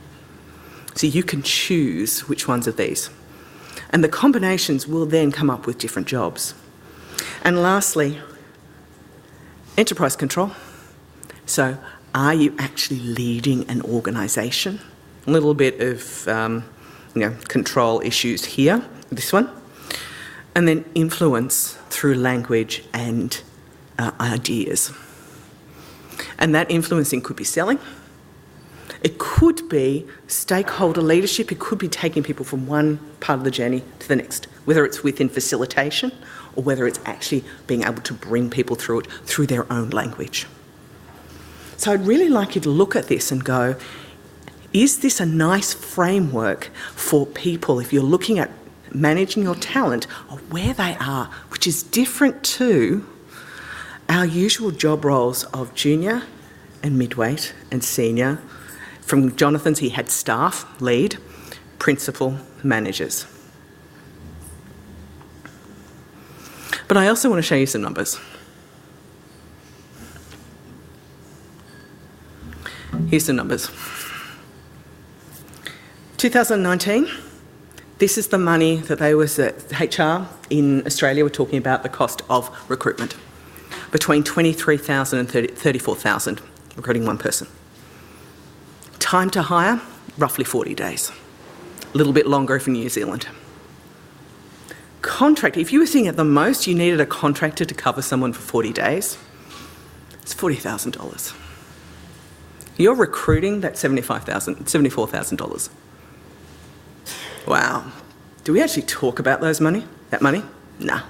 So 0.95 1.07
you 1.07 1.23
can 1.23 1.43
choose 1.43 2.27
which 2.27 2.47
ones 2.47 2.67
of 2.67 2.77
these. 2.77 3.09
And 3.91 4.03
the 4.03 4.09
combinations 4.09 4.87
will 4.87 5.05
then 5.05 5.31
come 5.31 5.49
up 5.49 5.65
with 5.65 5.77
different 5.77 6.07
jobs. 6.07 6.53
And 7.43 7.61
lastly, 7.61 8.19
enterprise 9.77 10.15
control. 10.15 10.51
So, 11.45 11.77
are 12.13 12.33
you 12.33 12.55
actually 12.57 12.99
leading 12.99 13.67
an 13.69 13.81
organisation? 13.81 14.79
A 15.27 15.31
little 15.31 15.53
bit 15.53 15.79
of 15.79 16.27
um, 16.27 16.63
you 17.15 17.21
know, 17.21 17.35
control 17.47 18.01
issues 18.01 18.45
here, 18.45 18.83
this 19.09 19.33
one. 19.33 19.49
And 20.55 20.67
then 20.67 20.85
influence 20.95 21.73
through 21.89 22.15
language 22.15 22.83
and 22.93 23.41
uh, 23.97 24.11
ideas. 24.19 24.91
And 26.37 26.53
that 26.55 26.69
influencing 26.71 27.21
could 27.21 27.35
be 27.35 27.43
selling, 27.43 27.79
it 29.01 29.17
could 29.17 29.67
be 29.69 30.05
stakeholder 30.27 31.01
leadership, 31.01 31.51
it 31.51 31.59
could 31.59 31.79
be 31.79 31.87
taking 31.87 32.23
people 32.23 32.43
from 32.43 32.67
one 32.67 32.97
part 33.19 33.39
of 33.39 33.45
the 33.45 33.51
journey 33.51 33.83
to 33.99 34.07
the 34.07 34.15
next, 34.15 34.45
whether 34.65 34.83
it's 34.85 35.03
within 35.03 35.29
facilitation 35.29 36.11
or 36.55 36.63
whether 36.63 36.85
it's 36.85 36.99
actually 37.05 37.43
being 37.67 37.83
able 37.83 38.01
to 38.01 38.13
bring 38.13 38.49
people 38.49 38.75
through 38.75 39.01
it 39.01 39.07
through 39.23 39.47
their 39.47 39.71
own 39.71 39.89
language. 39.91 40.47
So 41.77 41.93
I'd 41.93 42.05
really 42.05 42.27
like 42.27 42.55
you 42.55 42.61
to 42.61 42.69
look 42.69 42.95
at 42.95 43.07
this 43.07 43.31
and 43.31 43.43
go, 43.43 43.77
is 44.73 44.99
this 44.99 45.21
a 45.21 45.25
nice 45.25 45.73
framework 45.73 46.65
for 46.93 47.25
people 47.25 47.79
if 47.79 47.93
you're 47.93 48.03
looking 48.03 48.37
at 48.37 48.51
managing 48.93 49.43
your 49.43 49.55
talent 49.55 50.07
of 50.29 50.51
where 50.51 50.73
they 50.73 50.97
are, 50.99 51.25
which 51.49 51.65
is 51.65 51.83
different 51.83 52.43
to 52.43 53.07
our 54.09 54.25
usual 54.25 54.71
job 54.71 55.05
roles 55.05 55.45
of 55.45 55.73
junior 55.73 56.23
and 56.83 56.97
midweight 56.97 57.53
and 57.71 57.83
senior 57.83 58.39
from 59.09 59.35
Jonathan's, 59.35 59.79
he 59.79 59.89
had 59.89 60.11
staff, 60.11 60.67
lead, 60.79 61.17
principal, 61.79 62.37
managers. 62.61 63.25
But 66.87 66.95
I 66.95 67.07
also 67.07 67.27
want 67.27 67.39
to 67.39 67.43
show 67.43 67.55
you 67.55 67.65
some 67.65 67.81
numbers. 67.81 68.19
Here's 73.07 73.25
some 73.25 73.35
numbers. 73.35 73.71
2019, 76.17 77.09
this 77.97 78.15
is 78.15 78.27
the 78.27 78.37
money 78.37 78.75
that 78.75 78.99
they 78.99 79.15
was 79.15 79.39
at 79.39 79.71
HR 79.71 80.27
in 80.51 80.85
Australia 80.85 81.23
were 81.23 81.31
talking 81.31 81.57
about 81.57 81.81
the 81.81 81.89
cost 81.89 82.21
of 82.29 82.55
recruitment. 82.69 83.15
Between 83.91 84.23
23,000 84.23 85.17
and 85.17 85.27
30, 85.27 85.47
34,000 85.47 86.41
recruiting 86.75 87.07
one 87.07 87.17
person. 87.17 87.47
Time 89.09 89.31
to 89.31 89.41
hire, 89.41 89.81
roughly 90.19 90.43
40 90.43 90.75
days. 90.75 91.11
A 91.95 91.97
little 91.97 92.13
bit 92.13 92.27
longer 92.27 92.57
in 92.57 92.73
New 92.73 92.89
Zealand. 92.89 93.27
Contract, 95.01 95.57
if 95.57 95.73
you 95.73 95.79
were 95.79 95.87
seeing 95.87 96.07
at 96.07 96.15
the 96.15 96.23
most 96.23 96.67
you 96.67 96.75
needed 96.75 97.01
a 97.01 97.07
contractor 97.07 97.65
to 97.65 97.73
cover 97.73 98.03
someone 98.03 98.33
for 98.33 98.41
40 98.41 98.71
days, 98.71 99.17
it's 100.21 100.35
$40,000. 100.35 101.35
You're 102.77 102.93
recruiting 102.93 103.61
that 103.61 103.73
$75,000, 103.73 104.65
$74,000. 104.65 105.69
Wow. 107.47 107.91
Do 108.43 108.53
we 108.53 108.61
actually 108.61 108.83
talk 108.83 109.17
about 109.17 109.41
those 109.41 109.59
money? 109.59 109.85
That 110.11 110.21
money? 110.21 110.43
Nah. 110.77 111.01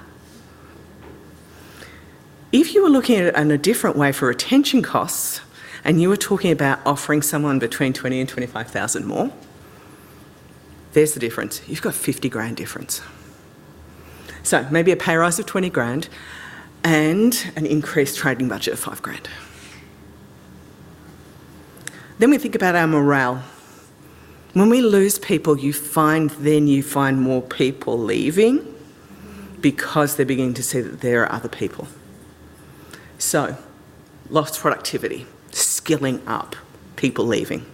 If 2.50 2.72
you 2.72 2.82
were 2.82 2.88
looking 2.88 3.16
at 3.16 3.24
it 3.26 3.36
in 3.36 3.50
a 3.50 3.58
different 3.58 3.96
way 3.96 4.10
for 4.10 4.26
retention 4.26 4.80
costs, 4.80 5.42
and 5.84 6.00
you 6.00 6.08
were 6.08 6.16
talking 6.16 6.52
about 6.52 6.80
offering 6.84 7.22
someone 7.22 7.58
between 7.58 7.92
20 7.92 8.20
and 8.20 8.28
25,000 8.28 9.06
more, 9.06 9.32
there's 10.92 11.14
the 11.14 11.20
difference. 11.20 11.62
You've 11.68 11.82
got 11.82 11.94
50 11.94 12.28
grand 12.28 12.56
difference. 12.56 13.00
So 14.42 14.66
maybe 14.70 14.92
a 14.92 14.96
pay 14.96 15.16
rise 15.16 15.38
of 15.38 15.46
20 15.46 15.70
grand 15.70 16.08
and 16.82 17.52
an 17.56 17.66
increased 17.66 18.18
trading 18.18 18.48
budget 18.48 18.74
of 18.74 18.80
5 18.80 19.02
grand. 19.02 19.28
Then 22.18 22.30
we 22.30 22.38
think 22.38 22.54
about 22.54 22.74
our 22.74 22.86
morale. 22.86 23.42
When 24.52 24.68
we 24.68 24.82
lose 24.82 25.18
people, 25.18 25.58
you 25.58 25.72
find 25.72 26.30
then 26.30 26.66
you 26.66 26.82
find 26.82 27.20
more 27.20 27.40
people 27.40 27.98
leaving 27.98 28.74
because 29.60 30.16
they're 30.16 30.26
beginning 30.26 30.54
to 30.54 30.62
see 30.62 30.80
that 30.80 31.00
there 31.00 31.22
are 31.22 31.32
other 31.32 31.48
people. 31.48 31.86
So, 33.18 33.56
lost 34.28 34.60
productivity, 34.60 35.26
skilling 35.50 36.26
up, 36.26 36.56
people 36.96 37.26
leaving. 37.26 37.64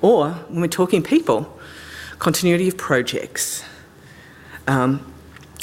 Or 0.00 0.30
when 0.48 0.60
we're 0.60 0.68
talking 0.68 1.02
people, 1.02 1.58
continuity 2.18 2.68
of 2.68 2.76
projects, 2.76 3.64
um, 4.66 5.12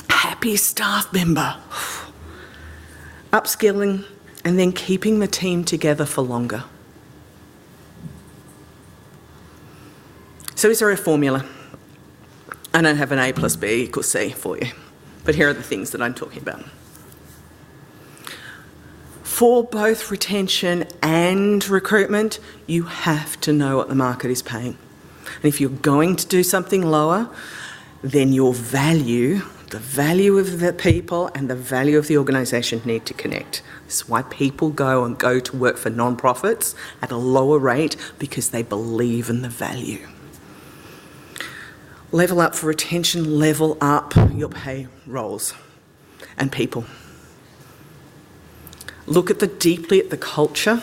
happy 0.10 0.56
staff 0.56 1.12
member, 1.14 1.58
upskilling, 3.32 4.06
and 4.44 4.58
then 4.58 4.72
keeping 4.72 5.20
the 5.20 5.28
team 5.28 5.64
together 5.64 6.06
for 6.06 6.22
longer. 6.22 6.64
So, 10.56 10.70
is 10.70 10.80
there 10.80 10.92
a 10.92 10.98
formula? 10.98 11.46
I 12.74 12.82
don't 12.82 12.98
have 12.98 13.12
an 13.12 13.20
A 13.20 13.34
plus 13.34 13.56
B 13.56 13.68
equals 13.84 14.10
C 14.10 14.30
for 14.30 14.58
you, 14.58 14.72
but 15.24 15.36
here 15.36 15.50
are 15.50 15.54
the 15.54 15.64
things 15.64 15.92
that 15.92 16.02
I'm 16.02 16.14
talking 16.14 16.42
about 16.42 16.64
for 19.42 19.64
both 19.64 20.12
retention 20.12 20.86
and 21.02 21.68
recruitment, 21.68 22.40
you 22.68 22.84
have 22.84 23.42
to 23.42 23.52
know 23.52 23.76
what 23.76 23.88
the 23.88 23.96
market 23.96 24.30
is 24.30 24.44
paying. 24.44 24.78
And 25.38 25.46
if 25.46 25.60
you're 25.60 25.72
going 25.72 26.16
to 26.18 26.28
do 26.28 26.44
something 26.44 26.86
lower, 26.86 27.28
then 28.04 28.34
your 28.34 28.54
value, 28.54 29.42
the 29.72 29.80
value 29.80 30.38
of 30.38 30.60
the 30.60 30.72
people 30.72 31.32
and 31.34 31.50
the 31.50 31.56
value 31.56 31.98
of 31.98 32.06
the 32.06 32.20
organisation 32.20 32.84
need 32.86 33.08
to 33.08 33.16
connect. 33.16 33.64
This 33.88 34.02
is 34.02 34.08
why 34.08 34.22
people 34.22 34.70
go 34.70 35.06
and 35.06 35.18
go 35.18 35.40
to 35.40 35.58
work 35.58 35.78
for 35.78 35.90
non-profits 35.90 36.76
at 37.02 37.10
a 37.10 37.18
lower 37.18 37.58
rate 37.58 37.96
because 38.20 38.50
they 38.52 38.62
believe 38.62 39.28
in 39.28 39.42
the 39.42 39.50
value. 39.50 40.08
Level 42.12 42.42
up 42.42 42.54
for 42.54 42.68
retention, 42.68 43.40
level 43.40 43.76
up 43.82 44.14
your 44.36 44.50
pay 44.50 44.88
roles 45.08 45.56
and 46.38 46.52
people. 46.52 46.86
Look 49.12 49.30
at 49.30 49.40
the 49.40 49.48
deeply 49.48 50.00
at 50.00 50.10
the 50.10 50.16
culture. 50.16 50.82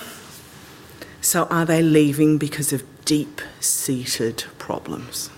So, 1.23 1.45
are 1.45 1.65
they 1.65 1.81
leaving 1.81 2.37
because 2.37 2.75
of 2.75 2.85
deep 3.07 3.41
seated 3.59 4.45
problems? 4.59 5.31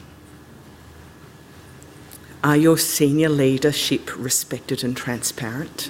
Are 2.42 2.56
your 2.56 2.76
senior 2.76 3.28
leadership 3.28 4.10
respected 4.18 4.82
and 4.82 4.96
transparent? 4.96 5.88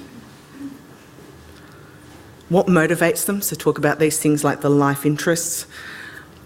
What 2.51 2.67
motivates 2.67 3.25
them? 3.25 3.41
So, 3.41 3.57
talk 3.57 3.79
about 3.79 3.99
these 3.99 4.19
things 4.19 4.45
like 4.45 4.61
the 4.61 4.69
life 4.69 5.07
interests. 5.07 5.65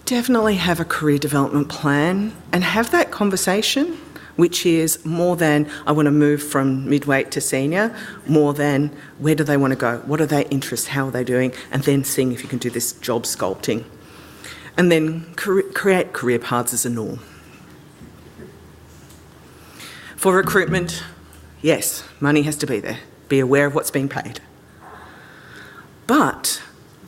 Definitely 0.04 0.54
have 0.54 0.78
a 0.78 0.84
career 0.84 1.18
development 1.18 1.68
plan 1.68 2.32
and 2.52 2.62
have 2.62 2.92
that 2.92 3.10
conversation 3.10 3.98
which 4.36 4.66
is 4.66 5.04
more 5.04 5.36
than 5.36 5.68
I 5.86 5.92
want 5.92 6.06
to 6.06 6.12
move 6.12 6.42
from 6.42 6.88
midweight 6.88 7.30
to 7.32 7.40
senior, 7.40 7.94
more 8.26 8.54
than 8.54 8.94
where 9.18 9.34
do 9.34 9.44
they 9.44 9.56
want 9.56 9.72
to 9.72 9.76
go, 9.76 9.98
what 10.06 10.20
are 10.20 10.26
their 10.26 10.44
interests, 10.50 10.88
how 10.88 11.08
are 11.08 11.10
they 11.10 11.24
doing, 11.24 11.52
and 11.70 11.82
then 11.84 12.04
seeing 12.04 12.32
if 12.32 12.42
you 12.42 12.48
can 12.48 12.58
do 12.58 12.70
this 12.70 12.92
job 12.92 13.24
sculpting. 13.24 13.84
And 14.76 14.90
then 14.90 15.34
create 15.34 16.12
career 16.12 16.38
paths 16.38 16.72
as 16.72 16.84
a 16.84 16.90
norm. 16.90 17.20
For 20.16 20.34
recruitment, 20.34 21.04
Yes, 21.64 22.04
money 22.20 22.42
has 22.42 22.56
to 22.56 22.66
be 22.66 22.78
there. 22.78 22.98
Be 23.30 23.40
aware 23.40 23.64
of 23.64 23.74
what's 23.74 23.90
being 23.90 24.10
paid. 24.10 24.38
But 26.06 26.62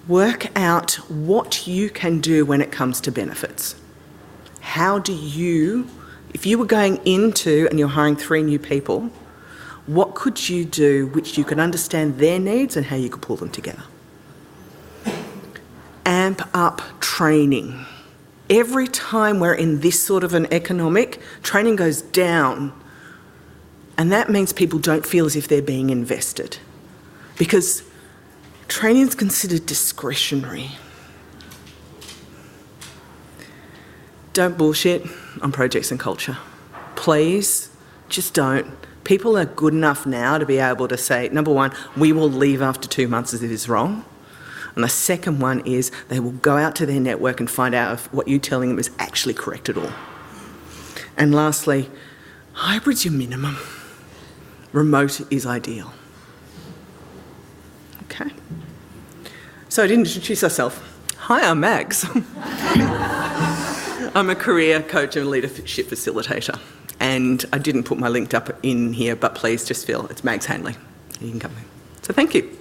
work 0.09 0.47
out 0.57 0.93
what 1.11 1.67
you 1.67 1.91
can 1.91 2.21
do 2.21 2.47
when 2.47 2.63
it 2.63 2.73
comes 2.73 3.03
to 3.03 3.13
benefits. 3.13 3.75
How 4.61 4.99
do 4.99 5.13
you, 5.13 5.91
if 6.37 6.45
you 6.45 6.59
were 6.59 6.67
going 6.67 7.01
into 7.07 7.67
and 7.71 7.79
you're 7.79 7.89
hiring 7.89 8.15
three 8.15 8.43
new 8.43 8.59
people, 8.59 9.11
what 9.87 10.15
could 10.15 10.51
you 10.51 10.67
do 10.67 11.07
which 11.07 11.39
you 11.39 11.45
could 11.45 11.59
understand 11.59 12.19
their 12.19 12.39
needs 12.39 12.77
and 12.77 12.85
how 12.85 12.97
you 12.97 13.09
could 13.09 13.23
pull 13.23 13.37
them 13.37 13.49
together? 13.49 13.85
Amp 16.05 16.43
up 16.53 16.83
training. 17.01 17.87
Every 18.51 18.87
time 18.87 19.41
we're 19.41 19.55
in 19.55 19.81
this 19.81 20.03
sort 20.03 20.23
of 20.23 20.35
an 20.35 20.47
economic, 20.53 21.23
training 21.43 21.77
goes 21.77 22.03
down. 22.03 22.79
And 23.97 24.13
that 24.13 24.29
means 24.29 24.53
people 24.53 24.79
don't 24.79 25.07
feel 25.07 25.25
as 25.25 25.37
if 25.37 25.49
they're 25.49 25.63
being 25.63 25.89
invested. 25.89 26.59
Because 27.39 27.83
training 28.69 29.09
is 29.09 29.15
considered 29.15 29.65
discretionary. 29.65 30.73
Don't 34.35 34.59
bullshit 34.59 35.03
on 35.43 35.53
projects 35.53 35.91
and 35.91 36.01
culture. 36.01 36.37
Please, 36.95 37.71
just 38.09 38.35
don't. 38.35 38.67
People 39.05 39.37
are 39.37 39.45
good 39.45 39.73
enough 39.73 40.07
now 40.07 40.39
to 40.39 40.45
be 40.45 40.59
able 40.59 40.89
to 40.89 40.97
say, 40.97 41.29
number 41.29 41.53
one, 41.53 41.73
we 41.97 42.13
will 42.13 42.31
leave 42.31 42.61
after 42.61 42.89
two 42.89 43.07
months 43.07 43.33
if 43.33 43.43
it 43.43 43.51
is 43.51 43.69
wrong. 43.69 44.05
And 44.75 44.85
the 44.85 44.89
second 44.89 45.41
one 45.41 45.61
is 45.61 45.91
they 46.09 46.21
will 46.21 46.33
go 46.33 46.57
out 46.57 46.77
to 46.77 46.87
their 46.87 47.01
network 47.01 47.41
and 47.41 47.51
find 47.51 47.75
out 47.75 47.95
if 47.95 48.13
what 48.13 48.29
you're 48.29 48.39
telling 48.39 48.69
them 48.69 48.79
is 48.79 48.91
actually 48.99 49.35
correct 49.35 49.69
at 49.69 49.77
all. 49.77 49.93
And 51.17 51.35
lastly, 51.35 51.89
hybrid's 52.53 53.05
your 53.05 53.15
minimum. 53.15 53.57
Remote 54.73 55.33
is 55.33 55.47
ideal. 55.47 55.95
Okay. 58.05 58.31
So 59.69 59.83
I 59.83 59.87
didn't 59.87 60.07
introduce 60.07 60.43
myself. 60.43 60.83
Hi, 61.17 61.49
I'm 61.49 61.61
Mags. 61.61 62.05
I'm 64.17 64.31
a 64.31 64.35
career 64.35 64.81
coach 64.81 65.15
and 65.17 65.29
leadership 65.29 65.89
facilitator. 65.89 66.59
And 66.99 67.45
I 67.53 67.59
didn't 67.59 67.83
put 67.83 67.99
my 67.99 68.09
link 68.09 68.33
up 68.33 68.49
in 68.63 68.95
here, 68.95 69.15
but 69.15 69.35
please 69.35 69.63
just 69.63 69.87
feel 69.87 70.07
it's 70.07 70.25
Mags 70.25 70.47
Hanley. 70.47 70.75
You 71.21 71.29
can 71.29 71.39
come 71.39 71.51
in. 71.51 71.65
So 72.01 72.15
thank 72.15 72.35
you. 72.35 72.57